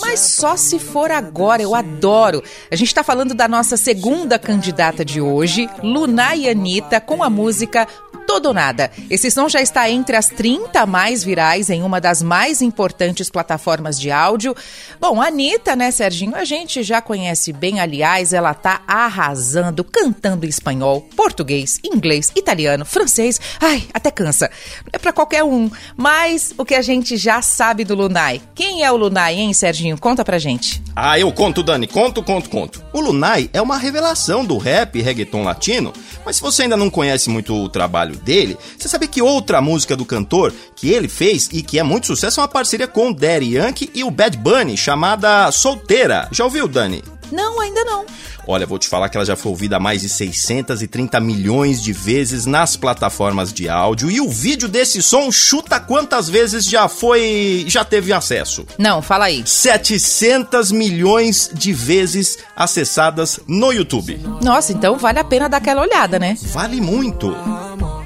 Mas 0.00 0.20
só 0.20 0.56
se 0.56 0.78
for 0.78 1.10
agora, 1.10 1.60
eu 1.60 1.74
adoro. 1.74 2.40
A 2.70 2.76
gente 2.76 2.86
está 2.86 3.02
falando 3.02 3.34
da 3.34 3.48
nossa 3.48 3.76
segunda 3.76 4.38
candidata 4.38 5.04
de 5.04 5.20
hoje, 5.20 5.68
Luna 5.82 6.36
e 6.36 6.48
Anitta, 6.48 7.00
com 7.00 7.20
a 7.20 7.28
música 7.28 7.88
Todo 8.26 8.46
ou 8.46 8.54
Nada. 8.54 8.90
Esse 9.08 9.30
som 9.30 9.48
já 9.48 9.60
está 9.60 9.90
entre 9.90 10.16
as 10.16 10.28
30 10.28 10.86
mais 10.86 11.24
virais 11.24 11.70
em 11.70 11.82
uma 11.82 12.00
das 12.00 12.22
mais 12.22 12.62
importantes 12.62 13.28
plataformas 13.28 13.98
de 13.98 14.10
áudio. 14.10 14.54
Bom, 15.00 15.20
a 15.20 15.26
Anitta, 15.26 15.74
né, 15.74 15.90
Serginho? 15.90 16.36
A 16.36 16.44
gente 16.44 16.82
já 16.82 17.00
conhece 17.00 17.52
bem, 17.52 17.80
aliás, 17.80 18.32
ela 18.32 18.54
tá 18.54 18.82
arrasando, 18.86 19.82
cantando 19.82 20.46
em 20.46 20.48
espanhol, 20.48 21.02
português, 21.16 21.78
inglês, 21.84 22.32
italiano, 22.36 22.84
francês. 22.84 23.40
Ai, 23.60 23.84
até 23.92 24.10
cansa. 24.10 24.50
É 24.92 24.98
pra 24.98 25.12
qualquer 25.12 25.44
um. 25.44 25.70
Mas 25.96 26.52
o 26.56 26.64
que 26.64 26.74
a 26.74 26.82
gente 26.82 27.16
já 27.16 27.42
sabe 27.42 27.84
do 27.84 27.94
Lunai. 27.94 28.40
Quem 28.54 28.84
é 28.84 28.90
o 28.90 28.96
Lunai, 28.96 29.34
hein, 29.36 29.52
Serginho? 29.52 29.98
Conta 29.98 30.24
pra 30.24 30.38
gente. 30.38 30.82
Ah, 30.94 31.18
eu 31.18 31.32
conto, 31.32 31.62
Dani. 31.62 31.86
Conto, 31.86 32.22
conto, 32.22 32.50
conto. 32.50 32.82
O 32.92 33.00
Lunai 33.00 33.48
é 33.52 33.62
uma 33.62 33.78
revelação 33.78 34.44
do 34.44 34.58
rap 34.58 35.00
reggaeton 35.00 35.42
latino. 35.42 35.92
Mas 36.24 36.36
se 36.36 36.42
você 36.42 36.62
ainda 36.62 36.76
não 36.76 36.90
conhece 36.90 37.30
muito 37.30 37.54
o 37.54 37.68
trabalho 37.68 38.16
dele, 38.16 38.56
você 38.78 38.88
sabe 38.88 39.08
que 39.08 39.22
outra 39.22 39.60
música 39.60 39.96
do 39.96 40.04
cantor 40.04 40.52
que 40.76 40.90
ele 40.90 41.08
fez 41.08 41.48
e 41.52 41.62
que 41.62 41.78
é 41.78 41.82
muito 41.82 42.06
sucesso 42.06 42.40
é 42.40 42.42
uma 42.42 42.48
parceria 42.48 42.86
com 42.86 43.12
Daddy 43.12 43.56
Yankee 43.56 43.90
e 43.94 44.04
o 44.04 44.10
Bad 44.10 44.36
Bunny, 44.36 44.76
chamada 44.76 45.50
Solteira. 45.50 46.28
Já 46.30 46.44
ouviu, 46.44 46.68
Dani? 46.68 47.02
Não, 47.30 47.60
ainda 47.60 47.84
não. 47.84 48.04
Olha, 48.46 48.66
vou 48.66 48.78
te 48.78 48.88
falar 48.88 49.08
que 49.08 49.16
ela 49.16 49.24
já 49.26 49.36
foi 49.36 49.50
ouvida 49.50 49.78
mais 49.78 50.02
de 50.02 50.08
630 50.08 51.20
milhões 51.20 51.82
de 51.82 51.92
vezes 51.92 52.46
nas 52.46 52.76
plataformas 52.76 53.52
de 53.52 53.68
áudio 53.68 54.10
e 54.10 54.20
o 54.20 54.28
vídeo 54.28 54.68
desse 54.68 55.02
som 55.02 55.30
chuta 55.30 55.78
quantas 55.78 56.28
vezes 56.28 56.64
já 56.64 56.88
foi, 56.88 57.64
já 57.68 57.84
teve 57.84 58.12
acesso? 58.12 58.66
Não, 58.78 59.02
fala 59.02 59.26
aí. 59.26 59.42
700 59.46 60.72
milhões 60.72 61.50
de 61.52 61.72
vezes 61.72 62.38
acessadas 62.56 63.40
no 63.46 63.72
YouTube. 63.72 64.20
Nossa, 64.42 64.72
então 64.72 64.96
vale 64.96 65.18
a 65.18 65.24
pena 65.24 65.48
dar 65.48 65.58
aquela 65.58 65.82
olhada, 65.82 66.18
né? 66.18 66.36
Vale 66.52 66.80
muito. 66.80 67.36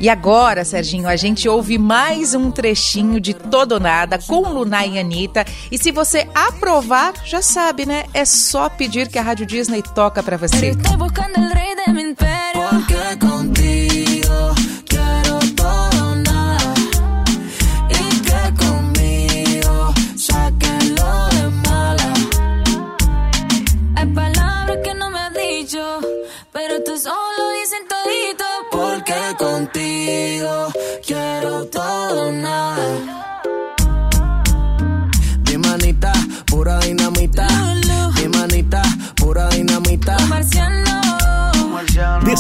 E 0.04 0.08
agora, 0.10 0.66
Serginho, 0.66 1.08
a 1.08 1.16
gente 1.16 1.48
ouve 1.48 1.78
mais 1.78 2.34
um 2.34 2.50
trechinho 2.50 3.18
de 3.18 3.32
Todo 3.32 3.72
ou 3.72 3.80
Nada 3.80 4.18
com 4.18 4.40
Luna 4.50 4.84
e 4.84 4.98
Anitta. 4.98 5.46
E 5.72 5.78
se 5.78 5.90
você 5.90 6.28
aprovar, 6.34 7.14
já 7.24 7.40
sabe, 7.40 7.86
né? 7.86 8.04
É 8.12 8.26
só 8.26 8.68
pedir 8.68 9.08
que 9.08 9.18
a 9.18 9.22
Rádio 9.22 9.46
Disney 9.46 9.80
toca 9.94 10.22
para 10.22 10.36
você. 10.36 10.74
Buscando 10.98 11.40
de 11.86 11.92
mi 11.94 13.63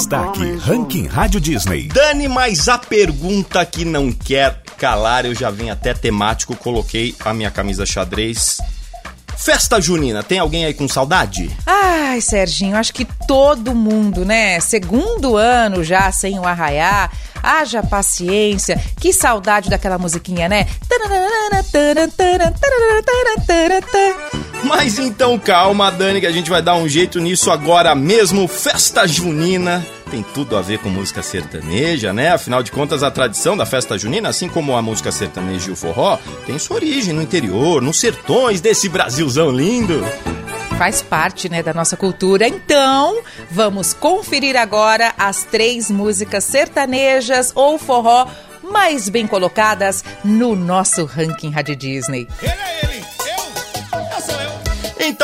Destaque 0.04 0.56
Ranking 0.58 1.06
Rádio 1.06 1.40
Disney. 1.40 1.88
Dani, 1.88 2.28
mas 2.28 2.68
a 2.68 2.76
pergunta 2.76 3.64
que 3.64 3.86
não 3.86 4.12
quer 4.12 4.60
calar, 4.76 5.24
eu 5.24 5.34
já 5.34 5.50
vim 5.50 5.70
até 5.70 5.94
temático, 5.94 6.54
coloquei 6.54 7.14
a 7.24 7.32
minha 7.32 7.50
camisa 7.50 7.86
xadrez 7.86 8.58
Festa 9.36 9.80
junina, 9.80 10.22
tem 10.22 10.38
alguém 10.38 10.64
aí 10.64 10.72
com 10.72 10.88
saudade? 10.88 11.50
Ai, 11.66 12.20
Serginho, 12.20 12.76
acho 12.76 12.94
que 12.94 13.04
todo 13.26 13.74
mundo, 13.74 14.24
né? 14.24 14.60
Segundo 14.60 15.36
ano 15.36 15.82
já 15.82 16.10
sem 16.12 16.38
o 16.38 16.44
arraiar. 16.44 17.10
Haja 17.42 17.82
paciência. 17.82 18.80
Que 18.98 19.12
saudade 19.12 19.68
daquela 19.68 19.98
musiquinha, 19.98 20.48
né? 20.48 20.66
Mas 24.84 24.98
então 24.98 25.38
calma, 25.38 25.90
Dani, 25.90 26.20
que 26.20 26.26
a 26.26 26.30
gente 26.30 26.50
vai 26.50 26.60
dar 26.60 26.74
um 26.74 26.86
jeito 26.86 27.18
nisso 27.18 27.50
agora 27.50 27.94
mesmo. 27.94 28.46
Festa 28.46 29.08
junina 29.08 29.82
tem 30.10 30.22
tudo 30.34 30.58
a 30.58 30.60
ver 30.60 30.78
com 30.78 30.90
música 30.90 31.22
sertaneja, 31.22 32.12
né? 32.12 32.32
Afinal 32.32 32.62
de 32.62 32.70
contas, 32.70 33.02
a 33.02 33.10
tradição 33.10 33.56
da 33.56 33.64
festa 33.64 33.96
junina, 33.96 34.28
assim 34.28 34.46
como 34.46 34.76
a 34.76 34.82
música 34.82 35.10
sertaneja 35.10 35.70
e 35.70 35.72
o 35.72 35.76
forró, 35.76 36.18
tem 36.44 36.58
sua 36.58 36.76
origem 36.76 37.14
no 37.14 37.22
interior, 37.22 37.80
nos 37.80 37.98
sertões 37.98 38.60
desse 38.60 38.90
Brasilzão 38.90 39.50
lindo. 39.50 40.04
Faz 40.76 41.00
parte, 41.00 41.48
né, 41.48 41.62
da 41.62 41.72
nossa 41.72 41.96
cultura. 41.96 42.46
Então, 42.46 43.22
vamos 43.50 43.94
conferir 43.94 44.54
agora 44.54 45.14
as 45.16 45.44
três 45.44 45.90
músicas 45.90 46.44
sertanejas 46.44 47.52
ou 47.54 47.78
forró 47.78 48.28
mais 48.62 49.08
bem 49.08 49.26
colocadas 49.26 50.04
no 50.22 50.54
nosso 50.54 51.06
ranking 51.06 51.50
Rádio 51.50 51.74
Disney. 51.74 52.28
Ele 52.42 52.50
é 52.50 52.84
ele, 52.84 52.93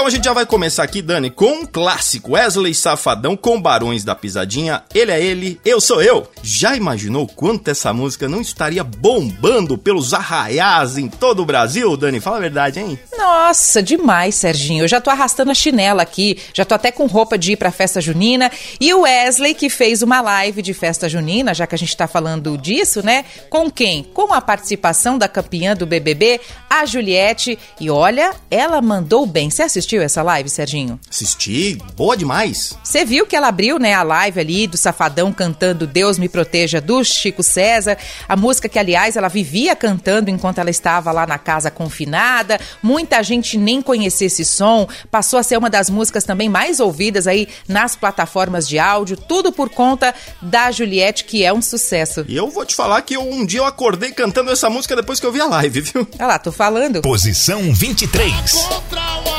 Então 0.00 0.08
a 0.08 0.10
gente 0.10 0.24
já 0.24 0.32
vai 0.32 0.46
começar 0.46 0.82
aqui, 0.82 1.02
Dani, 1.02 1.28
com 1.28 1.60
um 1.60 1.66
clássico. 1.66 2.32
Wesley 2.32 2.74
Safadão 2.74 3.36
com 3.36 3.60
Barões 3.60 4.02
da 4.02 4.14
Pisadinha. 4.14 4.82
Ele 4.94 5.12
é 5.12 5.22
ele, 5.22 5.60
eu 5.62 5.78
sou 5.78 6.00
eu. 6.00 6.26
Já 6.42 6.74
imaginou 6.74 7.26
quanto 7.26 7.68
essa 7.68 7.92
música 7.92 8.26
não 8.26 8.40
estaria 8.40 8.82
bombando 8.82 9.76
pelos 9.76 10.14
arraiás 10.14 10.96
em 10.96 11.06
todo 11.06 11.42
o 11.42 11.44
Brasil, 11.44 11.98
Dani? 11.98 12.18
Fala 12.18 12.38
a 12.38 12.40
verdade, 12.40 12.80
hein? 12.80 12.98
Nossa, 13.14 13.82
demais, 13.82 14.36
Serginho. 14.36 14.84
Eu 14.84 14.88
já 14.88 15.02
tô 15.02 15.10
arrastando 15.10 15.50
a 15.50 15.54
chinela 15.54 16.00
aqui, 16.00 16.38
já 16.54 16.64
tô 16.64 16.74
até 16.74 16.90
com 16.90 17.04
roupa 17.04 17.36
de 17.36 17.52
ir 17.52 17.56
pra 17.56 17.70
festa 17.70 18.00
junina. 18.00 18.50
E 18.80 18.94
o 18.94 19.02
Wesley, 19.02 19.52
que 19.52 19.68
fez 19.68 20.00
uma 20.00 20.22
live 20.22 20.62
de 20.62 20.72
festa 20.72 21.10
junina, 21.10 21.52
já 21.52 21.66
que 21.66 21.74
a 21.74 21.78
gente 21.78 21.94
tá 21.94 22.08
falando 22.08 22.56
disso, 22.56 23.04
né? 23.04 23.26
Com 23.50 23.70
quem? 23.70 24.02
Com 24.02 24.32
a 24.32 24.40
participação 24.40 25.18
da 25.18 25.28
campeã 25.28 25.76
do 25.76 25.84
BBB, 25.84 26.40
a 26.70 26.86
Juliette. 26.86 27.58
E 27.78 27.90
olha, 27.90 28.32
ela 28.50 28.80
mandou 28.80 29.26
bem. 29.26 29.50
Você 29.50 29.62
assistiu 29.62 29.89
essa 29.98 30.22
live, 30.22 30.48
Serginho? 30.48 31.00
Assisti, 31.10 31.78
boa 31.96 32.16
demais. 32.16 32.76
Você 32.84 33.04
viu 33.04 33.26
que 33.26 33.34
ela 33.34 33.48
abriu, 33.48 33.78
né, 33.78 33.94
a 33.94 34.02
live 34.02 34.40
ali 34.40 34.66
do 34.66 34.76
Safadão 34.76 35.32
cantando 35.32 35.86
Deus 35.86 36.18
me 36.18 36.28
proteja 36.28 36.80
do 36.80 37.02
Chico 37.02 37.42
César, 37.42 37.96
a 38.28 38.36
música 38.36 38.68
que 38.68 38.78
aliás 38.78 39.16
ela 39.16 39.28
vivia 39.28 39.74
cantando 39.74 40.30
enquanto 40.30 40.58
ela 40.58 40.70
estava 40.70 41.10
lá 41.12 41.26
na 41.26 41.38
casa 41.38 41.70
confinada. 41.70 42.60
Muita 42.82 43.22
gente 43.22 43.56
nem 43.58 43.82
conhecia 43.82 44.26
esse 44.26 44.44
som, 44.44 44.88
passou 45.10 45.38
a 45.38 45.42
ser 45.42 45.56
uma 45.56 45.70
das 45.70 45.90
músicas 45.90 46.24
também 46.24 46.48
mais 46.48 46.80
ouvidas 46.80 47.26
aí 47.26 47.48
nas 47.66 47.96
plataformas 47.96 48.68
de 48.68 48.78
áudio, 48.78 49.16
tudo 49.16 49.52
por 49.52 49.68
conta 49.70 50.14
da 50.40 50.70
Juliette, 50.70 51.24
que 51.24 51.44
é 51.44 51.52
um 51.52 51.62
sucesso. 51.62 52.24
E 52.28 52.36
eu 52.36 52.48
vou 52.48 52.64
te 52.64 52.74
falar 52.74 53.02
que 53.02 53.14
eu, 53.14 53.22
um 53.22 53.44
dia 53.44 53.60
eu 53.60 53.64
acordei 53.64 54.12
cantando 54.12 54.50
essa 54.50 54.68
música 54.68 54.94
depois 54.94 55.18
que 55.18 55.26
eu 55.26 55.32
vi 55.32 55.40
a 55.40 55.46
live, 55.46 55.80
viu? 55.80 56.08
Olha 56.18 56.26
lá, 56.26 56.38
tô 56.38 56.52
falando. 56.52 57.02
Posição 57.02 57.72
23. 57.72 58.52
Contra 58.52 59.00
o 59.18 59.30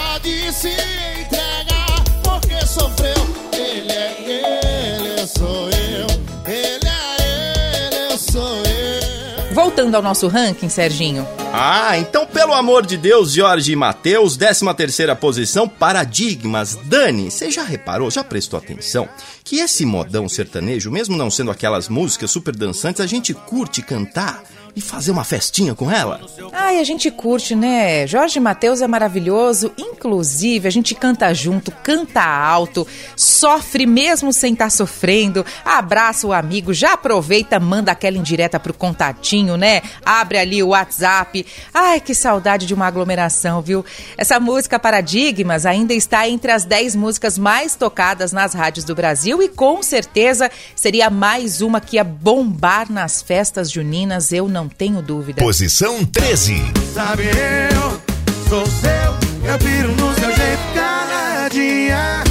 se 0.52 0.70
entregar, 0.70 2.04
porque 2.24 2.66
sofreu. 2.66 3.16
Ele 3.52 3.92
é 3.92 4.16
ele, 4.22 5.22
eu 5.22 5.28
sou 5.28 5.70
eu. 5.70 6.08
Ele 6.50 6.88
é 6.88 7.88
ele, 7.88 8.14
eu 8.14 8.18
sou 8.18 8.58
eu. 8.58 9.54
Voltando 9.54 9.96
ao 9.96 10.02
nosso 10.02 10.28
ranking, 10.28 10.70
Serginho. 10.70 11.28
Ah, 11.54 11.98
então 11.98 12.26
pelo 12.26 12.54
amor 12.54 12.86
de 12.86 12.96
Deus, 12.96 13.34
Jorge 13.34 13.74
e 13.74 13.76
Matheus, 13.76 14.38
13 14.38 14.74
terceira 14.74 15.16
posição, 15.16 15.68
Paradigmas. 15.68 16.78
Dani, 16.86 17.30
você 17.30 17.52
já 17.52 17.64
reparou, 17.64 18.10
já 18.10 18.24
prestou 18.24 18.58
atenção, 18.58 19.08
que 19.44 19.58
esse 19.58 19.86
modão 19.86 20.30
sertanejo, 20.30 20.90
mesmo 20.90 21.18
não 21.18 21.30
sendo 21.30 21.52
aquelas 21.52 21.90
músicas 21.90 22.32
super 22.32 22.56
dançantes, 22.56 23.02
a 23.02 23.06
gente 23.06 23.34
curte 23.34 23.82
cantar 23.82 24.44
e 24.76 24.82
fazer 24.82 25.12
uma 25.12 25.24
festinha 25.24 25.76
com 25.76 25.92
ela? 25.92 26.22
Ai, 26.52 26.80
a 26.80 26.84
gente 26.84 27.10
curte, 27.12 27.56
né? 27.56 28.08
Jorge 28.08 28.40
Matheus 28.40 28.82
é 28.82 28.88
maravilhoso. 28.88 29.72
Inclusive, 29.78 30.68
a 30.68 30.72
gente 30.72 30.96
canta 30.96 31.34
junto, 31.34 31.72
canta 31.72 32.24
alto, 32.24 32.88
sofre 33.16 33.86
mesmo 33.86 34.32
sem 34.32 34.54
estar 34.54 34.66
tá 34.66 34.70
sofrendo. 34.70 35.46
Abraça 35.66 36.28
o 36.28 36.34
amigo, 36.34 36.74
já 36.74 36.94
aproveita, 36.94 37.60
manda 37.60 37.92
aquela 37.92 38.18
indireta 38.18 38.60
pro 38.60 38.74
contatinho, 38.74 39.58
né? 39.58 39.82
Abre 40.06 40.38
ali 40.38 40.64
o 40.64 40.70
WhatsApp. 40.70 41.46
Ai, 41.74 42.00
que 42.00 42.16
saudade 42.16 42.66
de 42.66 42.74
uma 42.74 42.88
aglomeração, 42.88 43.62
viu? 43.62 43.86
Essa 44.18 44.40
música 44.40 44.80
Paradigmas 44.80 45.66
ainda 45.66 45.94
está 45.94 46.28
entre 46.28 46.52
as 46.52 46.64
10 46.66 46.96
músicas 46.96 47.38
mais 47.38 47.76
tocadas 47.76 48.32
nas 48.32 48.54
rádios 48.54 48.86
do 48.86 48.96
Brasil 48.96 49.42
e 49.42 49.50
com 49.50 49.84
certeza 49.84 50.50
seria 50.76 51.10
mais 51.10 51.62
uma 51.62 51.82
que 51.82 51.98
ia 51.98 52.04
bombar 52.04 52.92
nas 52.92 53.22
festas 53.22 53.70
juninas, 53.70 54.32
eu 54.32 54.48
não 54.48 54.61
tenho 54.68 55.02
dúvida. 55.02 55.42
Posição 55.42 56.04
13. 56.06 56.62
Sabe, 56.94 57.24
eu 57.24 58.02
sou 58.50 58.66
seu, 58.66 59.50
eu 59.52 59.58
piro 59.60 59.92
no 59.96 60.14
seu 60.16 60.36
jeito 60.36 60.62
caladinha. 60.74 62.24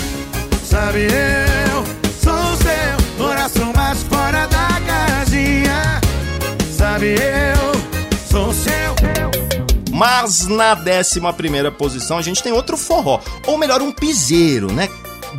Sabe, 0.65 1.01
eu 1.05 1.85
sou 2.23 2.57
seu, 2.57 3.25
coração 3.25 3.73
mais 3.75 4.03
fora 4.05 4.47
da 4.47 4.69
casinha. 4.87 6.01
Sabe, 6.77 7.15
eu 7.15 8.29
sou 8.31 8.53
seu. 8.53 8.71
Mas 9.93 10.47
na 10.47 10.75
11 10.75 11.21
primeira 11.37 11.71
posição 11.71 12.17
a 12.17 12.23
gente 12.23 12.43
tem 12.43 12.53
outro 12.53 12.77
forró, 12.77 13.21
ou 13.47 13.59
melhor, 13.59 13.83
um 13.83 13.93
piseiro, 13.93 14.73
né? 14.73 14.89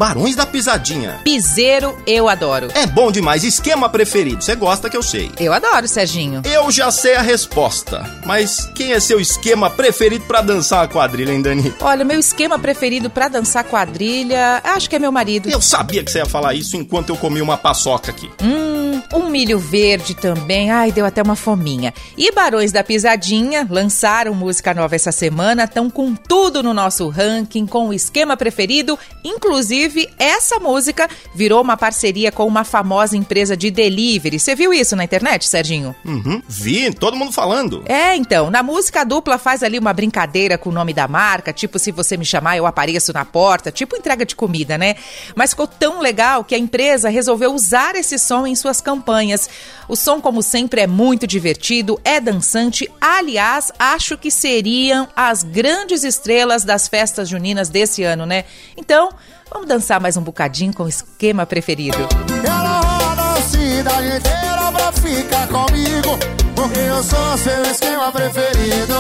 Barões 0.02 0.36
da 0.36 0.48
Pisadinha. 0.48 1.22
Piseiro, 1.24 1.96
eu 2.08 2.28
adoro. 2.28 2.70
É 2.74 2.88
bom 2.88 3.12
demais. 3.12 3.44
Esquema 3.44 3.88
preferido. 3.88 4.44
Você 4.44 4.56
gosta 4.56 4.90
que 4.90 4.98
eu 4.98 5.04
sei. 5.04 5.32
Eu 5.40 5.54
adoro, 5.54 5.88
Serginho. 5.88 6.42
Eu 6.44 6.72
já 6.72 6.90
sei 6.90 7.14
a 7.14 7.22
resposta. 7.22 8.04
Mas 8.26 8.66
quem 8.74 8.94
é 8.94 9.00
seu 9.00 9.20
esquema 9.20 9.70
preferido 9.70 10.26
para 10.26 10.42
dançar 10.42 10.84
a 10.84 10.88
quadrilha, 10.88 11.32
hein, 11.32 11.44
Dani? 11.44 11.72
Olha, 11.80 12.04
meu 12.04 12.18
esquema 12.18 12.58
preferido 12.58 13.12
para 13.12 13.28
dançar 13.28 13.64
quadrilha, 13.64 14.60
acho 14.64 14.90
que 14.90 14.96
é 14.96 15.00
meu 15.00 15.12
marido. 15.12 15.48
Eu 15.48 15.62
sabia 15.62 16.04
que 16.04 16.10
você 16.10 16.18
ia 16.18 16.26
falar 16.26 16.56
isso 16.56 16.76
enquanto 16.76 17.10
eu 17.10 17.16
comia 17.16 17.44
uma 17.44 17.56
paçoca 17.56 18.10
aqui. 18.10 18.28
Hum, 18.42 19.04
um 19.14 19.30
milho 19.30 19.60
verde 19.60 20.16
também. 20.16 20.72
Ai, 20.72 20.92
deu 20.92 21.06
até 21.06 21.22
uma 21.22 21.36
fominha. 21.36 21.94
E 22.18 22.32
Barões 22.32 22.72
da 22.72 22.84
Pisadinha 22.84 23.68
lançaram 23.70 24.34
música 24.34 24.74
nova 24.74 24.96
essa 24.96 25.12
semana, 25.12 25.66
estão 25.66 25.92
com 25.92 26.16
tudo 26.16 26.64
no 26.64 26.74
nosso 26.74 27.08
ranking, 27.08 27.68
com 27.68 27.90
o 27.90 27.94
esquema 27.94 28.36
preferido, 28.36 28.98
inclusive 29.24 29.91
Inclusive, 29.92 30.10
essa 30.18 30.58
música 30.60 31.10
virou 31.36 31.62
uma 31.62 31.76
parceria 31.76 32.32
com 32.32 32.48
uma 32.48 32.64
famosa 32.64 33.18
empresa 33.18 33.58
de 33.58 33.70
delivery. 33.70 34.40
Você 34.40 34.56
viu 34.56 34.74
isso 34.74 34.96
na 34.96 35.04
internet, 35.04 35.48
Serginho? 35.48 35.94
Uhum, 36.06 36.42
vi, 36.48 36.94
todo 36.94 37.18
mundo 37.18 37.34
falando. 37.34 37.84
É, 37.86 38.16
então, 38.16 38.50
na 38.50 38.64
música 38.64 39.02
a 39.02 39.04
dupla 39.04 39.38
faz 39.38 39.64
ali 39.64 39.78
uma 39.78 39.92
brincadeira 39.92 40.58
com 40.58 40.70
o 40.70 40.74
nome 40.74 40.94
da 40.94 41.08
marca, 41.08 41.52
tipo 41.52 41.78
se 41.78 41.92
você 41.92 42.16
me 42.16 42.26
chamar 42.26 42.56
eu 42.56 42.66
apareço 42.66 43.12
na 43.12 43.26
porta, 43.26 43.72
tipo 43.72 43.98
entrega 43.98 44.26
de 44.26 44.36
comida, 44.36 44.78
né? 44.78 44.96
Mas 45.36 45.50
ficou 45.50 45.68
tão 45.68 46.00
legal 46.00 46.44
que 46.44 46.56
a 46.56 46.60
empresa 46.60 47.10
resolveu 47.10 47.54
usar 47.54 47.96
esse 47.96 48.18
som 48.18 48.48
em 48.48 48.56
suas 48.56 48.80
campanhas. 48.80 49.50
O 49.90 49.96
som, 49.96 50.22
como 50.22 50.42
sempre, 50.42 50.82
é 50.82 50.88
muito 50.88 51.28
divertido, 51.28 52.00
é 52.06 52.22
dançante. 52.22 52.90
Aliás, 53.02 53.72
acho 53.78 54.18
que 54.18 54.32
seriam 54.32 55.08
as 55.16 55.44
grandes 55.44 56.06
estrelas 56.06 56.64
das 56.64 56.88
festas 56.88 57.28
juninas 57.28 57.68
desse 57.68 58.04
ano, 58.04 58.26
né? 58.26 58.46
Então, 58.78 59.10
Vamos 59.52 59.68
dançar 59.68 60.00
mais 60.00 60.16
um 60.16 60.22
bocadinho 60.22 60.74
com 60.74 60.84
o 60.84 60.88
esquema 60.88 61.46
preferido. 61.46 61.98
Ela 62.46 62.80
roda 62.80 63.34
a 63.34 63.42
cidade 63.42 64.08
inteira 64.08 64.72
pra 64.72 64.92
ficar 64.94 65.48
comigo. 65.48 66.18
Porque 66.56 66.80
eu 66.80 67.04
sou 67.04 67.38
seu 67.38 67.62
esquema 67.64 68.12
preferido. 68.12 68.94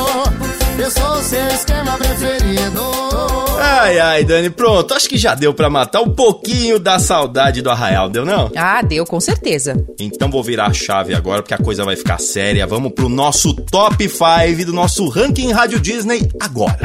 Eu 0.77 0.91
sou 0.91 1.23
seu 1.23 1.47
esquema 1.47 1.97
preferido. 1.97 2.81
Ai, 3.59 3.99
ai, 3.99 4.23
Dani, 4.25 4.49
pronto. 4.49 4.93
Acho 4.93 5.07
que 5.07 5.17
já 5.17 5.35
deu 5.35 5.53
pra 5.53 5.69
matar 5.69 6.01
um 6.01 6.13
pouquinho 6.13 6.77
da 6.79 6.99
saudade 6.99 7.61
do 7.61 7.69
Arraial, 7.69 8.09
deu 8.09 8.25
não? 8.25 8.51
Ah, 8.55 8.81
deu, 8.81 9.05
com 9.05 9.19
certeza. 9.19 9.85
Então 9.99 10.29
vou 10.29 10.43
virar 10.43 10.67
a 10.67 10.73
chave 10.73 11.13
agora, 11.13 11.41
porque 11.41 11.53
a 11.53 11.57
coisa 11.59 11.85
vai 11.85 11.95
ficar 11.95 12.19
séria. 12.19 12.67
Vamos 12.67 12.91
pro 12.91 13.07
nosso 13.07 13.53
top 13.53 14.09
5 14.09 14.65
do 14.65 14.73
nosso 14.73 15.07
ranking 15.07 15.51
Rádio 15.51 15.79
Disney 15.79 16.29
agora. 16.39 16.79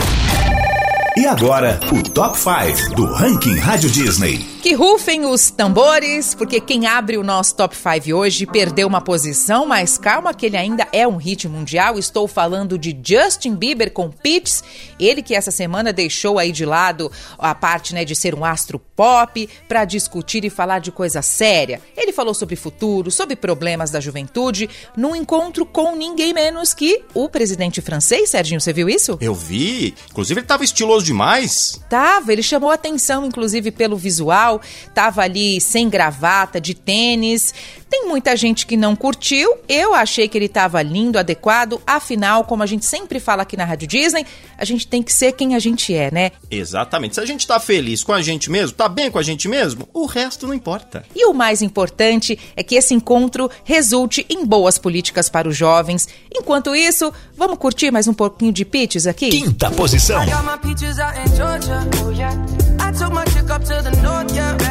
E 1.18 1.24
agora, 1.24 1.80
o 1.90 2.02
Top 2.10 2.36
5 2.36 2.94
do 2.94 3.06
Ranking 3.06 3.56
Rádio 3.56 3.88
Disney. 3.88 4.36
Que 4.62 4.74
rufem 4.74 5.24
os 5.24 5.50
tambores, 5.50 6.34
porque 6.34 6.60
quem 6.60 6.86
abre 6.86 7.16
o 7.16 7.22
nosso 7.22 7.54
Top 7.54 7.74
5 7.74 8.14
hoje 8.14 8.44
perdeu 8.44 8.86
uma 8.86 9.00
posição, 9.00 9.64
mas 9.64 9.96
calma 9.96 10.34
que 10.34 10.44
ele 10.44 10.58
ainda 10.58 10.86
é 10.92 11.08
um 11.08 11.16
hit 11.16 11.48
mundial. 11.48 11.98
Estou 11.98 12.28
falando 12.28 12.76
de 12.76 12.94
Justin 13.02 13.54
Bieber 13.54 13.92
com 13.92 14.10
Pitts, 14.10 14.62
ele 15.00 15.22
que 15.22 15.34
essa 15.34 15.50
semana 15.50 15.90
deixou 15.90 16.38
aí 16.38 16.52
de 16.52 16.66
lado 16.66 17.10
a 17.38 17.54
parte 17.54 17.94
né, 17.94 18.04
de 18.04 18.14
ser 18.14 18.34
um 18.34 18.44
astro 18.44 18.78
pop 18.78 19.48
para 19.66 19.86
discutir 19.86 20.44
e 20.44 20.50
falar 20.50 20.80
de 20.80 20.92
coisa 20.92 21.22
séria. 21.22 21.80
Ele 21.96 22.12
falou 22.12 22.34
sobre 22.34 22.56
futuro, 22.56 23.10
sobre 23.10 23.36
problemas 23.36 23.90
da 23.90 24.00
juventude, 24.00 24.68
num 24.94 25.16
encontro 25.16 25.64
com 25.64 25.96
ninguém 25.96 26.34
menos 26.34 26.74
que 26.74 27.04
o 27.14 27.26
presidente 27.26 27.80
francês, 27.80 28.28
Serginho, 28.28 28.60
você 28.60 28.72
viu 28.72 28.86
isso? 28.86 29.16
Eu 29.18 29.34
vi, 29.34 29.94
inclusive 30.10 30.40
ele 30.40 30.46
tava 30.46 30.62
estiloso 30.62 31.05
demais. 31.06 31.80
Tava, 31.88 32.32
ele 32.32 32.42
chamou 32.42 32.70
atenção 32.70 33.24
inclusive 33.24 33.70
pelo 33.70 33.96
visual, 33.96 34.60
tava 34.94 35.22
ali 35.22 35.60
sem 35.60 35.88
gravata, 35.88 36.60
de 36.60 36.74
tênis. 36.74 37.54
Tem 37.88 38.06
muita 38.06 38.36
gente 38.36 38.66
que 38.66 38.76
não 38.76 38.96
curtiu. 38.96 39.56
Eu 39.68 39.94
achei 39.94 40.28
que 40.28 40.36
ele 40.36 40.48
tava 40.48 40.82
lindo, 40.82 41.18
adequado. 41.18 41.80
Afinal, 41.86 42.44
como 42.44 42.62
a 42.62 42.66
gente 42.66 42.84
sempre 42.84 43.20
fala 43.20 43.42
aqui 43.42 43.56
na 43.56 43.64
Rádio 43.64 43.86
Disney, 43.86 44.26
a 44.58 44.64
gente 44.64 44.86
tem 44.86 45.02
que 45.02 45.12
ser 45.12 45.32
quem 45.32 45.54
a 45.54 45.58
gente 45.58 45.94
é, 45.94 46.10
né? 46.10 46.32
Exatamente. 46.50 47.14
Se 47.14 47.20
a 47.20 47.26
gente 47.26 47.46
tá 47.46 47.60
feliz 47.60 48.02
com 48.02 48.12
a 48.12 48.20
gente 48.20 48.50
mesmo, 48.50 48.76
tá 48.76 48.88
bem 48.88 49.10
com 49.10 49.18
a 49.18 49.22
gente 49.22 49.48
mesmo, 49.48 49.88
o 49.94 50.06
resto 50.06 50.46
não 50.46 50.54
importa. 50.54 51.04
E 51.14 51.26
o 51.26 51.32
mais 51.32 51.62
importante 51.62 52.38
é 52.56 52.62
que 52.62 52.74
esse 52.74 52.92
encontro 52.92 53.50
resulte 53.64 54.26
em 54.28 54.44
boas 54.44 54.78
políticas 54.78 55.28
para 55.28 55.48
os 55.48 55.56
jovens. 55.56 56.08
Enquanto 56.34 56.74
isso, 56.74 57.12
vamos 57.36 57.58
curtir 57.58 57.90
mais 57.90 58.08
um 58.08 58.14
pouquinho 58.14 58.52
de 58.52 58.64
pitches 58.64 59.06
aqui? 59.06 59.30
Quinta 59.30 59.70
posição. 59.70 60.24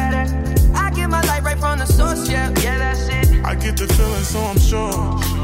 I 0.06 0.45
light 1.26 1.42
right 1.42 1.58
from 1.58 1.78
the 1.78 1.86
source, 1.86 2.28
yeah. 2.28 2.48
Yeah, 2.62 2.78
that's 2.78 3.08
it. 3.08 3.44
I 3.44 3.54
get 3.54 3.76
the 3.76 3.86
feeling, 3.86 4.24
so 4.24 4.40
I'm 4.40 4.58
sure. 4.58 5.36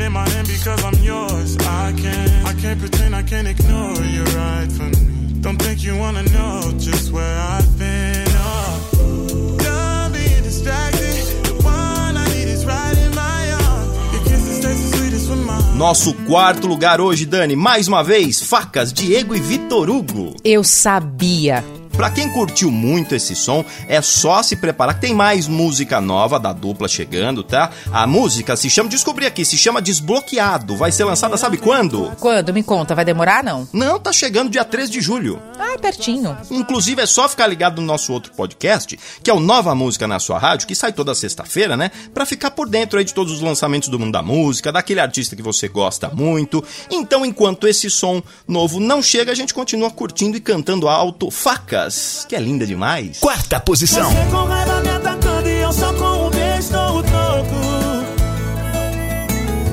in 0.00 0.12
my 0.12 0.28
hand 0.28 0.46
because 0.48 0.82
I'm 0.84 0.98
yours. 1.02 1.56
I 1.58 1.92
can't, 1.96 2.46
I 2.46 2.52
can't 2.60 2.78
pretend 2.80 3.14
I 3.14 3.22
can't 3.22 3.48
ignore 3.48 3.96
you 4.14 4.22
right 4.36 4.70
from 4.70 4.90
me. 4.90 5.40
Don't 5.40 5.60
think 5.60 5.82
you 5.82 5.96
wanna 5.96 6.22
know 6.24 6.72
just 6.78 7.12
where 7.12 7.38
I've 7.38 7.78
been. 7.78 8.26
Oh, 8.28 9.56
done 9.58 10.12
being 10.12 10.42
distracted. 10.42 11.22
The 11.44 11.54
one 11.62 12.16
I 12.16 12.26
need 12.34 12.48
is 12.48 12.64
right 12.64 12.98
in 12.98 13.14
my 13.14 13.52
arms. 13.52 14.12
Your 14.12 14.22
kisses 14.24 14.60
taste 14.64 14.82
the 14.90 14.96
sweetest 14.96 15.30
with 15.30 15.44
mine. 15.46 15.78
Nosso 15.78 16.14
quarto 16.26 16.66
lugar 16.66 17.00
hoje, 17.00 17.26
Dani, 17.26 17.54
mais 17.56 17.86
uma 17.88 18.02
vez, 18.02 18.42
facas, 18.42 18.92
Diego 18.92 19.34
e 19.34 19.40
Vitor 19.40 19.88
Hugo. 19.88 20.34
Eu 20.44 20.64
sabia. 20.64 21.64
Pra 21.96 22.10
quem 22.10 22.28
curtiu 22.28 22.70
muito 22.70 23.14
esse 23.14 23.34
som, 23.34 23.64
é 23.88 24.02
só 24.02 24.42
se 24.42 24.54
preparar 24.54 24.96
que 24.96 25.00
tem 25.00 25.14
mais 25.14 25.48
música 25.48 25.98
nova 25.98 26.38
da 26.38 26.52
dupla 26.52 26.86
chegando, 26.86 27.42
tá? 27.42 27.70
A 27.90 28.06
música 28.06 28.54
se 28.54 28.68
chama, 28.68 28.90
descobri 28.90 29.24
aqui, 29.24 29.46
se 29.46 29.56
chama 29.56 29.80
Desbloqueado. 29.80 30.76
Vai 30.76 30.92
ser 30.92 31.04
lançada 31.04 31.38
sabe 31.38 31.56
quando? 31.56 32.12
Quando? 32.20 32.52
Me 32.52 32.62
conta, 32.62 32.94
vai 32.94 33.02
demorar 33.02 33.42
não? 33.42 33.66
Não, 33.72 33.98
tá 33.98 34.12
chegando 34.12 34.50
dia 34.50 34.62
3 34.62 34.90
de 34.90 35.00
julho. 35.00 35.40
Ah, 35.58 35.78
pertinho. 35.78 36.36
Inclusive 36.50 37.00
é 37.00 37.06
só 37.06 37.26
ficar 37.30 37.46
ligado 37.46 37.80
no 37.80 37.86
nosso 37.86 38.12
outro 38.12 38.30
podcast, 38.32 38.98
que 39.22 39.30
é 39.30 39.34
o 39.34 39.40
Nova 39.40 39.74
Música 39.74 40.06
na 40.06 40.18
Sua 40.18 40.38
Rádio, 40.38 40.68
que 40.68 40.74
sai 40.74 40.92
toda 40.92 41.14
sexta-feira, 41.14 41.78
né? 41.78 41.90
Pra 42.12 42.26
ficar 42.26 42.50
por 42.50 42.68
dentro 42.68 42.98
aí 42.98 43.06
de 43.06 43.14
todos 43.14 43.32
os 43.32 43.40
lançamentos 43.40 43.88
do 43.88 43.98
mundo 43.98 44.12
da 44.12 44.22
música, 44.22 44.70
daquele 44.70 45.00
artista 45.00 45.34
que 45.34 45.42
você 45.42 45.66
gosta 45.66 46.10
muito. 46.10 46.62
Então, 46.90 47.24
enquanto 47.24 47.66
esse 47.66 47.88
som 47.88 48.22
novo 48.46 48.80
não 48.80 49.02
chega, 49.02 49.32
a 49.32 49.34
gente 49.34 49.54
continua 49.54 49.90
curtindo 49.90 50.36
e 50.36 50.40
cantando 50.40 50.88
alto 50.88 51.30
Facas, 51.30 51.85
que 52.28 52.34
é 52.34 52.40
linda 52.40 52.66
demais. 52.66 53.18
Quarta 53.20 53.60
posição. 53.60 54.10
Você 54.10 54.30
com 54.30 54.44
raiva 54.44 54.80
me 54.80 54.88
atacando 54.88 55.48
e 55.48 55.60
eu 55.60 55.72
só 55.72 55.92
com 55.94 56.26
um 56.26 56.30
beijo 56.30 56.70
dou 56.70 56.98
o 56.98 57.02
troco. 57.02 58.06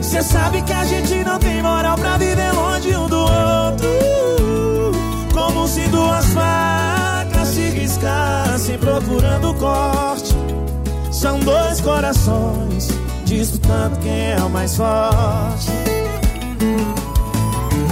Você 0.02 0.22
sabe 0.22 0.62
que 0.62 0.74
a 0.74 0.86
gente 0.86 1.24
não 1.24 1.40
tem 1.40 1.62
moral 1.64 1.98
pra 1.98 2.18
viver 2.18 2.52
longe 2.54 2.96
um 2.96 3.08
do 3.08 3.20
outro. 3.20 3.90
Como 5.34 5.68
se 5.68 5.88
duas 5.88 6.26
facas 6.28 7.48
se 7.48 7.70
riscassem 7.70 8.78
procurando 8.78 9.54
corte. 9.56 10.36
São 11.12 11.40
dois 11.40 11.82
corações 11.82 12.90
disputando 13.26 14.00
quem 14.02 14.34
é 14.34 14.38
o 14.38 14.50
mais 14.50 14.76
forte. 14.76 15.72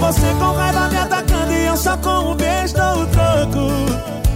Você 0.02 0.34
com 0.34 0.52
raiva 0.52 0.88
me 0.88 0.96
atacando 0.96 1.52
e 1.52 1.64
eu 1.64 1.76
só 1.76 1.96
com 1.98 2.32
um 2.32 2.34
beijo 2.34 2.74
dou 2.74 3.02
o 3.02 3.06
troco. 3.06 4.31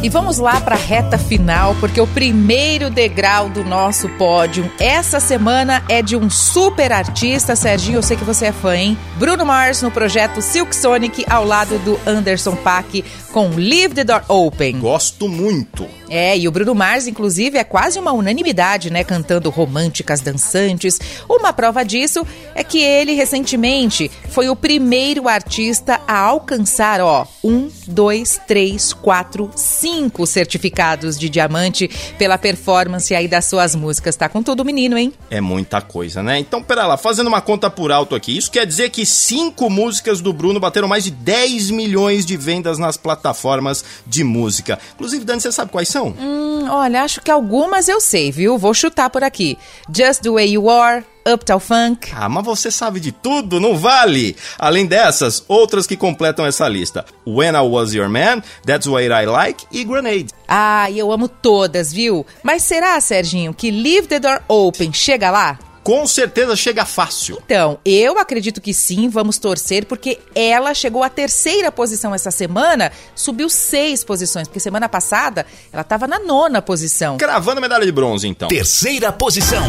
E 0.00 0.08
vamos 0.08 0.38
lá 0.38 0.60
para 0.60 0.76
a 0.76 0.78
reta 0.78 1.18
final, 1.18 1.74
porque 1.80 2.00
o 2.00 2.06
primeiro 2.06 2.88
degrau 2.88 3.48
do 3.48 3.64
nosso 3.64 4.08
pódio 4.10 4.70
essa 4.78 5.18
semana 5.18 5.82
é 5.88 6.00
de 6.00 6.14
um 6.14 6.30
super 6.30 6.92
artista, 6.92 7.56
Serginho, 7.56 7.96
eu 7.96 8.02
sei 8.02 8.16
que 8.16 8.22
você 8.22 8.46
é 8.46 8.52
fã, 8.52 8.76
hein? 8.76 8.96
Bruno 9.16 9.44
Mars 9.44 9.82
no 9.82 9.90
projeto 9.90 10.40
Silk 10.40 10.74
Sonic 10.74 11.24
ao 11.28 11.44
lado 11.44 11.80
do 11.80 11.98
Anderson 12.06 12.54
Paak 12.54 13.04
com 13.32 13.48
Leave 13.48 13.92
the 13.92 14.04
Door 14.04 14.22
Open. 14.28 14.78
Gosto 14.78 15.28
muito. 15.28 15.84
É, 16.08 16.38
e 16.38 16.46
o 16.46 16.52
Bruno 16.52 16.74
Mars, 16.74 17.06
inclusive, 17.06 17.58
é 17.58 17.64
quase 17.64 17.98
uma 17.98 18.12
unanimidade, 18.12 18.90
né? 18.90 19.04
Cantando 19.04 19.50
românticas 19.50 20.20
dançantes. 20.20 20.98
Uma 21.28 21.52
prova 21.52 21.84
disso 21.84 22.26
é 22.54 22.64
que 22.64 22.80
ele, 22.80 23.12
recentemente, 23.12 24.10
foi 24.30 24.48
o 24.48 24.56
primeiro 24.56 25.28
artista 25.28 26.00
a 26.06 26.18
alcançar, 26.18 27.00
ó, 27.00 27.26
um, 27.44 27.68
dois, 27.86 28.40
três, 28.46 28.94
quatro, 28.94 29.50
cinco 29.54 29.87
certificados 30.26 31.18
de 31.18 31.28
diamante 31.28 31.88
pela 32.18 32.38
performance 32.38 33.14
aí 33.14 33.26
das 33.26 33.44
suas 33.44 33.74
músicas. 33.74 34.16
Tá 34.16 34.28
com 34.28 34.42
tudo, 34.42 34.64
menino, 34.64 34.96
hein? 34.98 35.12
É 35.30 35.40
muita 35.40 35.80
coisa, 35.80 36.22
né? 36.22 36.38
Então, 36.38 36.62
pera 36.62 36.86
lá, 36.86 36.96
fazendo 36.96 37.28
uma 37.28 37.40
conta 37.40 37.70
por 37.70 37.90
alto 37.90 38.14
aqui, 38.14 38.36
isso 38.36 38.50
quer 38.50 38.66
dizer 38.66 38.90
que 38.90 39.06
cinco 39.06 39.70
músicas 39.70 40.20
do 40.20 40.32
Bruno 40.32 40.60
bateram 40.60 40.88
mais 40.88 41.04
de 41.04 41.10
10 41.10 41.70
milhões 41.70 42.26
de 42.26 42.36
vendas 42.36 42.78
nas 42.78 42.96
plataformas 42.96 43.84
de 44.06 44.24
música. 44.24 44.78
Inclusive, 44.94 45.24
Dani, 45.24 45.40
você 45.40 45.52
sabe 45.52 45.70
quais 45.70 45.88
são? 45.88 46.14
Hum, 46.18 46.68
olha, 46.70 47.02
acho 47.02 47.20
que 47.20 47.30
algumas 47.30 47.88
eu 47.88 48.00
sei, 48.00 48.30
viu? 48.30 48.58
Vou 48.58 48.74
chutar 48.74 49.10
por 49.10 49.24
aqui. 49.24 49.58
Just 49.94 50.22
the 50.22 50.30
Way 50.30 50.52
You 50.52 50.68
Are, 50.70 51.04
Uptown 51.34 51.60
Funk. 51.60 52.10
Ah, 52.14 52.28
mas 52.28 52.44
você 52.44 52.70
sabe 52.70 53.00
de 53.00 53.12
tudo, 53.12 53.60
não 53.60 53.76
vale? 53.76 54.36
Além 54.58 54.86
dessas, 54.86 55.44
outras 55.46 55.86
que 55.86 55.96
completam 55.96 56.46
essa 56.46 56.66
lista: 56.68 57.04
When 57.26 57.54
I 57.54 57.60
Was 57.60 57.92
Your 57.92 58.08
Man, 58.08 58.42
That's 58.66 58.86
What 58.86 59.04
I 59.04 59.26
Like 59.26 59.66
e 59.70 59.84
Grenade. 59.84 60.28
Ah, 60.46 60.90
eu 60.90 61.12
amo 61.12 61.28
todas, 61.28 61.92
viu? 61.92 62.24
Mas 62.42 62.62
será, 62.62 63.00
Serginho, 63.00 63.52
que 63.52 63.70
Leave 63.70 64.06
the 64.06 64.18
Door 64.18 64.40
Open 64.48 64.92
chega 64.92 65.30
lá? 65.30 65.58
Com 65.88 66.06
certeza 66.06 66.54
chega 66.54 66.84
fácil. 66.84 67.40
Então, 67.46 67.78
eu 67.82 68.18
acredito 68.18 68.60
que 68.60 68.74
sim, 68.74 69.08
vamos 69.08 69.38
torcer, 69.38 69.86
porque 69.86 70.18
ela 70.34 70.74
chegou 70.74 71.02
à 71.02 71.08
terceira 71.08 71.72
posição 71.72 72.14
essa 72.14 72.30
semana, 72.30 72.92
subiu 73.14 73.48
seis 73.48 74.04
posições, 74.04 74.46
porque 74.46 74.60
semana 74.60 74.86
passada 74.86 75.46
ela 75.72 75.80
estava 75.80 76.06
na 76.06 76.18
nona 76.18 76.60
posição. 76.60 77.16
Cravando 77.16 77.62
medalha 77.62 77.86
de 77.86 77.92
bronze, 77.92 78.28
então. 78.28 78.48
Terceira 78.48 79.10
posição. 79.10 79.62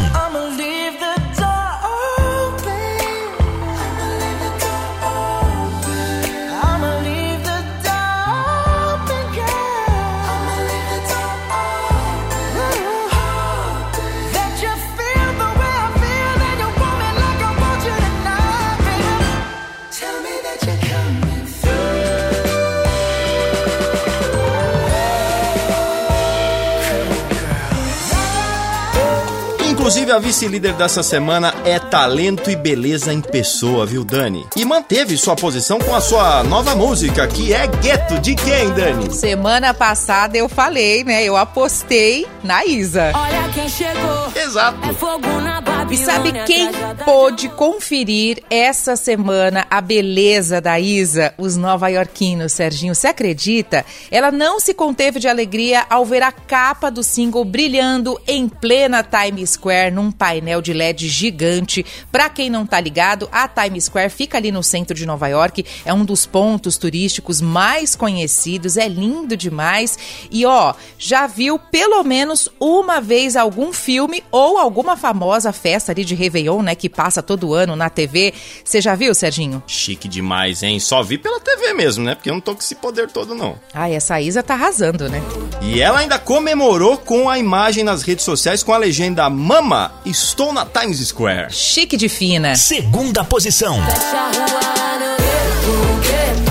Vice-líder 30.20 30.74
dessa 30.74 31.02
semana 31.02 31.54
é 31.64 31.78
talento 31.78 32.50
e 32.50 32.56
beleza 32.56 33.12
em 33.12 33.20
pessoa, 33.20 33.86
viu, 33.86 34.04
Dani? 34.04 34.46
E 34.56 34.64
manteve 34.64 35.16
sua 35.16 35.34
posição 35.34 35.78
com 35.78 35.94
a 35.94 36.00
sua 36.00 36.42
nova 36.44 36.74
música, 36.74 37.26
que 37.26 37.52
é 37.52 37.66
Gueto. 37.66 38.18
De 38.20 38.34
quem, 38.34 38.70
Dani? 38.70 39.12
Semana 39.14 39.72
passada 39.72 40.36
eu 40.36 40.48
falei, 40.48 41.04
né? 41.04 41.24
Eu 41.24 41.36
apostei 41.36 42.26
na 42.42 42.64
Isa. 42.64 43.12
Olha 43.14 43.48
quem 43.54 43.68
chegou. 43.68 44.32
Exato. 44.36 44.88
É 44.88 44.92
fogo 44.92 45.26
na. 45.40 45.49
E 45.90 45.96
sabe 45.96 46.30
quem 46.44 46.68
tragédia 46.70 46.94
da- 46.94 47.04
pôde 47.04 47.48
conferir 47.48 48.44
essa 48.48 48.94
semana 48.94 49.66
a 49.68 49.80
beleza 49.80 50.60
da 50.60 50.78
Isa? 50.78 51.34
Os 51.36 51.56
nova-iorquinos, 51.56 52.52
Serginho. 52.52 52.94
Você 52.94 53.08
acredita? 53.08 53.84
Ela 54.08 54.30
não 54.30 54.60
se 54.60 54.72
conteve 54.72 55.18
de 55.18 55.26
alegria 55.26 55.84
ao 55.90 56.04
ver 56.06 56.22
a 56.22 56.30
capa 56.30 56.92
do 56.92 57.02
single 57.02 57.44
brilhando 57.44 58.20
em 58.24 58.48
plena 58.48 59.02
Times 59.02 59.50
Square 59.50 59.90
num 59.90 60.12
painel 60.12 60.62
de 60.62 60.72
LED 60.72 61.08
gigante. 61.08 61.84
Pra 62.12 62.28
quem 62.28 62.48
não 62.48 62.64
tá 62.64 62.78
ligado, 62.78 63.28
a 63.32 63.48
Times 63.48 63.86
Square 63.86 64.10
fica 64.10 64.38
ali 64.38 64.52
no 64.52 64.62
centro 64.62 64.94
de 64.94 65.04
Nova 65.04 65.26
York. 65.26 65.66
É 65.84 65.92
um 65.92 66.04
dos 66.04 66.24
pontos 66.24 66.78
turísticos 66.78 67.40
mais 67.40 67.96
conhecidos. 67.96 68.76
É 68.76 68.86
lindo 68.86 69.36
demais. 69.36 69.98
E 70.30 70.46
ó, 70.46 70.72
já 70.96 71.26
viu 71.26 71.58
pelo 71.58 72.04
menos 72.04 72.48
uma 72.60 73.00
vez 73.00 73.34
algum 73.34 73.72
filme 73.72 74.22
ou 74.30 74.56
alguma 74.56 74.96
famosa 74.96 75.52
festa 75.52 75.79
ali 75.88 76.04
de 76.04 76.14
Réveillon, 76.14 76.62
né? 76.62 76.74
Que 76.74 76.88
passa 76.88 77.22
todo 77.22 77.54
ano 77.54 77.76
na 77.76 77.88
TV. 77.88 78.34
Você 78.64 78.80
já 78.80 78.94
viu, 78.94 79.14
Serginho? 79.14 79.62
Chique 79.66 80.08
demais, 80.08 80.62
hein? 80.62 80.80
Só 80.80 81.02
vi 81.02 81.16
pela 81.16 81.40
TV 81.40 81.72
mesmo, 81.72 82.04
né? 82.04 82.14
Porque 82.14 82.28
eu 82.28 82.34
não 82.34 82.40
tô 82.40 82.54
com 82.54 82.60
esse 82.60 82.74
poder 82.74 83.08
todo, 83.08 83.34
não. 83.34 83.58
Ai, 83.72 83.94
essa 83.94 84.20
Isa 84.20 84.42
tá 84.42 84.54
arrasando, 84.54 85.08
né? 85.08 85.22
E 85.62 85.80
ela 85.80 86.00
ainda 86.00 86.18
comemorou 86.18 86.98
com 86.98 87.28
a 87.28 87.38
imagem 87.38 87.84
nas 87.84 88.02
redes 88.02 88.24
sociais 88.24 88.62
com 88.62 88.72
a 88.72 88.78
legenda 88.78 89.30
Mama, 89.30 89.92
estou 90.04 90.52
na 90.52 90.66
Times 90.66 90.98
Square. 91.06 91.52
Chique 91.52 91.96
de 91.96 92.08
fina. 92.08 92.56
Segunda 92.56 93.24
posição. 93.24 93.80
Fecha 93.86 94.16
a 94.16 94.30
rua 94.32 94.98
no. 94.98 96.49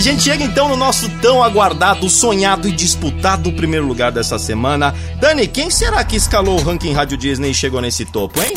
Gente 0.00 0.22
chega 0.22 0.44
então 0.44 0.68
no 0.68 0.76
nosso 0.76 1.08
tão 1.20 1.42
aguardado, 1.42 2.08
sonhado 2.08 2.66
e 2.66 2.72
disputado 2.72 3.52
primeiro 3.52 3.86
lugar 3.86 4.10
dessa 4.10 4.38
semana. 4.38 4.94
Dani, 5.20 5.46
quem 5.46 5.70
será 5.70 6.02
que 6.02 6.16
escalou 6.16 6.58
o 6.58 6.62
ranking 6.62 6.92
Rádio 6.92 7.18
Disney 7.18 7.50
e 7.50 7.54
chegou 7.54 7.80
nesse 7.80 8.06
topo, 8.06 8.40
hein? 8.42 8.54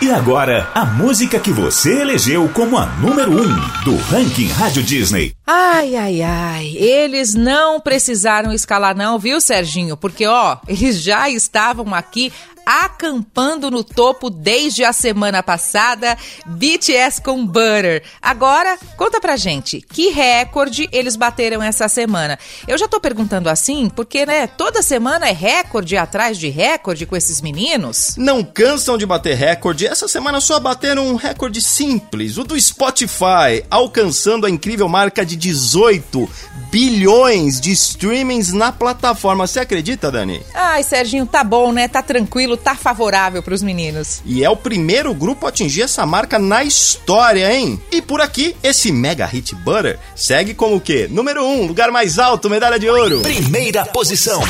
E 0.00 0.10
agora, 0.10 0.70
a 0.74 0.84
música 0.84 1.40
que 1.40 1.50
você 1.50 2.00
elegeu 2.00 2.48
como 2.54 2.78
a 2.78 2.86
número 2.86 3.32
1 3.32 3.42
um 3.42 3.84
do 3.84 3.96
ranking 3.96 4.46
Rádio 4.46 4.82
Disney. 4.82 5.34
Ai, 5.44 5.96
ai, 5.96 6.22
ai. 6.22 6.66
Eles 6.76 7.34
não 7.34 7.80
precisaram 7.80 8.52
escalar, 8.52 8.96
não, 8.96 9.18
viu, 9.18 9.40
Serginho? 9.40 9.96
Porque, 9.96 10.24
ó, 10.24 10.58
eles 10.68 11.02
já 11.02 11.28
estavam 11.28 11.92
aqui 11.94 12.32
acampando 12.68 13.70
no 13.70 13.82
topo 13.82 14.28
desde 14.28 14.84
a 14.84 14.92
semana 14.92 15.42
passada, 15.42 16.18
BTS 16.44 17.22
com 17.22 17.46
Butter. 17.46 18.02
Agora, 18.20 18.78
conta 18.94 19.18
pra 19.22 19.38
gente, 19.38 19.80
que 19.80 20.10
recorde 20.10 20.86
eles 20.92 21.16
bateram 21.16 21.62
essa 21.62 21.88
semana? 21.88 22.38
Eu 22.66 22.76
já 22.76 22.86
tô 22.86 23.00
perguntando 23.00 23.48
assim, 23.48 23.88
porque, 23.88 24.26
né, 24.26 24.46
toda 24.46 24.82
semana 24.82 25.26
é 25.26 25.32
recorde 25.32 25.96
atrás 25.96 26.36
de 26.36 26.50
recorde 26.50 27.06
com 27.06 27.16
esses 27.16 27.40
meninos. 27.40 28.14
Não 28.18 28.44
cansam 28.44 28.98
de 28.98 29.06
bater 29.06 29.34
recorde, 29.34 29.86
essa 29.86 30.06
semana 30.06 30.38
só 30.38 30.60
bateram 30.60 31.08
um 31.08 31.14
recorde 31.14 31.62
simples, 31.62 32.36
o 32.36 32.44
do 32.44 32.60
Spotify, 32.60 33.64
alcançando 33.70 34.44
a 34.44 34.50
incrível 34.50 34.90
marca 34.90 35.24
de 35.24 35.36
18 35.36 36.28
bilhões 36.70 37.62
de 37.62 37.72
streamings 37.72 38.52
na 38.52 38.70
plataforma. 38.70 39.46
Você 39.46 39.60
acredita, 39.60 40.10
Dani? 40.10 40.42
Ai, 40.52 40.82
Serginho, 40.82 41.24
tá 41.24 41.42
bom, 41.42 41.72
né? 41.72 41.88
Tá 41.88 42.02
tranquilo, 42.02 42.57
tá 42.58 42.74
favorável 42.74 43.42
pros 43.42 43.62
meninos. 43.62 44.20
E 44.24 44.44
é 44.44 44.50
o 44.50 44.56
primeiro 44.56 45.14
grupo 45.14 45.46
a 45.46 45.48
atingir 45.48 45.82
essa 45.82 46.04
marca 46.04 46.38
na 46.38 46.62
história, 46.62 47.52
hein? 47.52 47.80
E 47.90 48.02
por 48.02 48.20
aqui, 48.20 48.56
esse 48.62 48.92
mega 48.92 49.26
hit 49.26 49.54
Butter 49.54 49.98
segue 50.14 50.54
como 50.54 50.76
o 50.76 50.80
quê? 50.80 51.08
Número 51.10 51.44
1, 51.44 51.62
um, 51.62 51.66
lugar 51.66 51.90
mais 51.90 52.18
alto, 52.18 52.50
medalha 52.50 52.78
de 52.78 52.88
ouro. 52.88 53.20
Primeira 53.20 53.86
posição. 53.86 54.40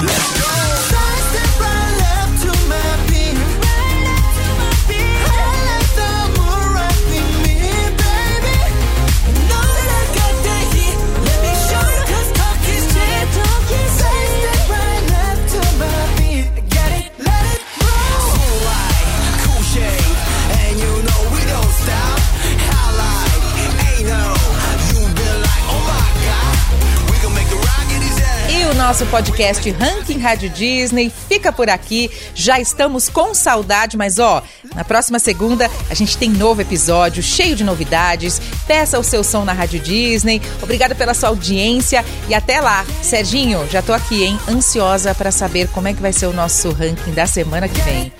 Nosso 28.88 29.04
podcast 29.04 29.70
Ranking 29.72 30.18
Rádio 30.18 30.48
Disney 30.48 31.12
fica 31.28 31.52
por 31.52 31.68
aqui. 31.68 32.10
Já 32.34 32.58
estamos 32.58 33.10
com 33.10 33.34
saudade, 33.34 33.98
mas 33.98 34.18
ó, 34.18 34.42
na 34.74 34.82
próxima 34.82 35.18
segunda 35.18 35.70
a 35.90 35.94
gente 35.94 36.16
tem 36.16 36.30
novo 36.30 36.62
episódio 36.62 37.22
cheio 37.22 37.54
de 37.54 37.62
novidades. 37.62 38.40
Peça 38.66 38.98
o 38.98 39.04
seu 39.04 39.22
som 39.22 39.44
na 39.44 39.52
Rádio 39.52 39.78
Disney. 39.78 40.40
Obrigada 40.62 40.94
pela 40.94 41.12
sua 41.12 41.28
audiência 41.28 42.02
e 42.30 42.34
até 42.34 42.62
lá. 42.62 42.82
Serginho, 43.02 43.68
já 43.70 43.82
tô 43.82 43.92
aqui, 43.92 44.24
hein? 44.24 44.40
Ansiosa 44.48 45.14
para 45.14 45.30
saber 45.30 45.68
como 45.68 45.88
é 45.88 45.92
que 45.92 46.00
vai 46.00 46.14
ser 46.14 46.24
o 46.24 46.32
nosso 46.32 46.70
ranking 46.70 47.12
da 47.12 47.26
semana 47.26 47.68
que 47.68 47.82
vem. 47.82 48.10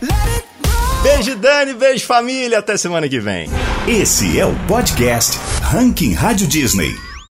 Beijo, 1.02 1.34
Dani, 1.34 1.72
beijo, 1.72 2.04
família. 2.04 2.58
Até 2.58 2.76
semana 2.76 3.08
que 3.08 3.18
vem. 3.18 3.48
Esse 3.86 4.38
é 4.38 4.44
o 4.44 4.54
podcast 4.66 5.38
Ranking 5.62 6.12
Rádio 6.12 6.46
Disney. 6.46 7.07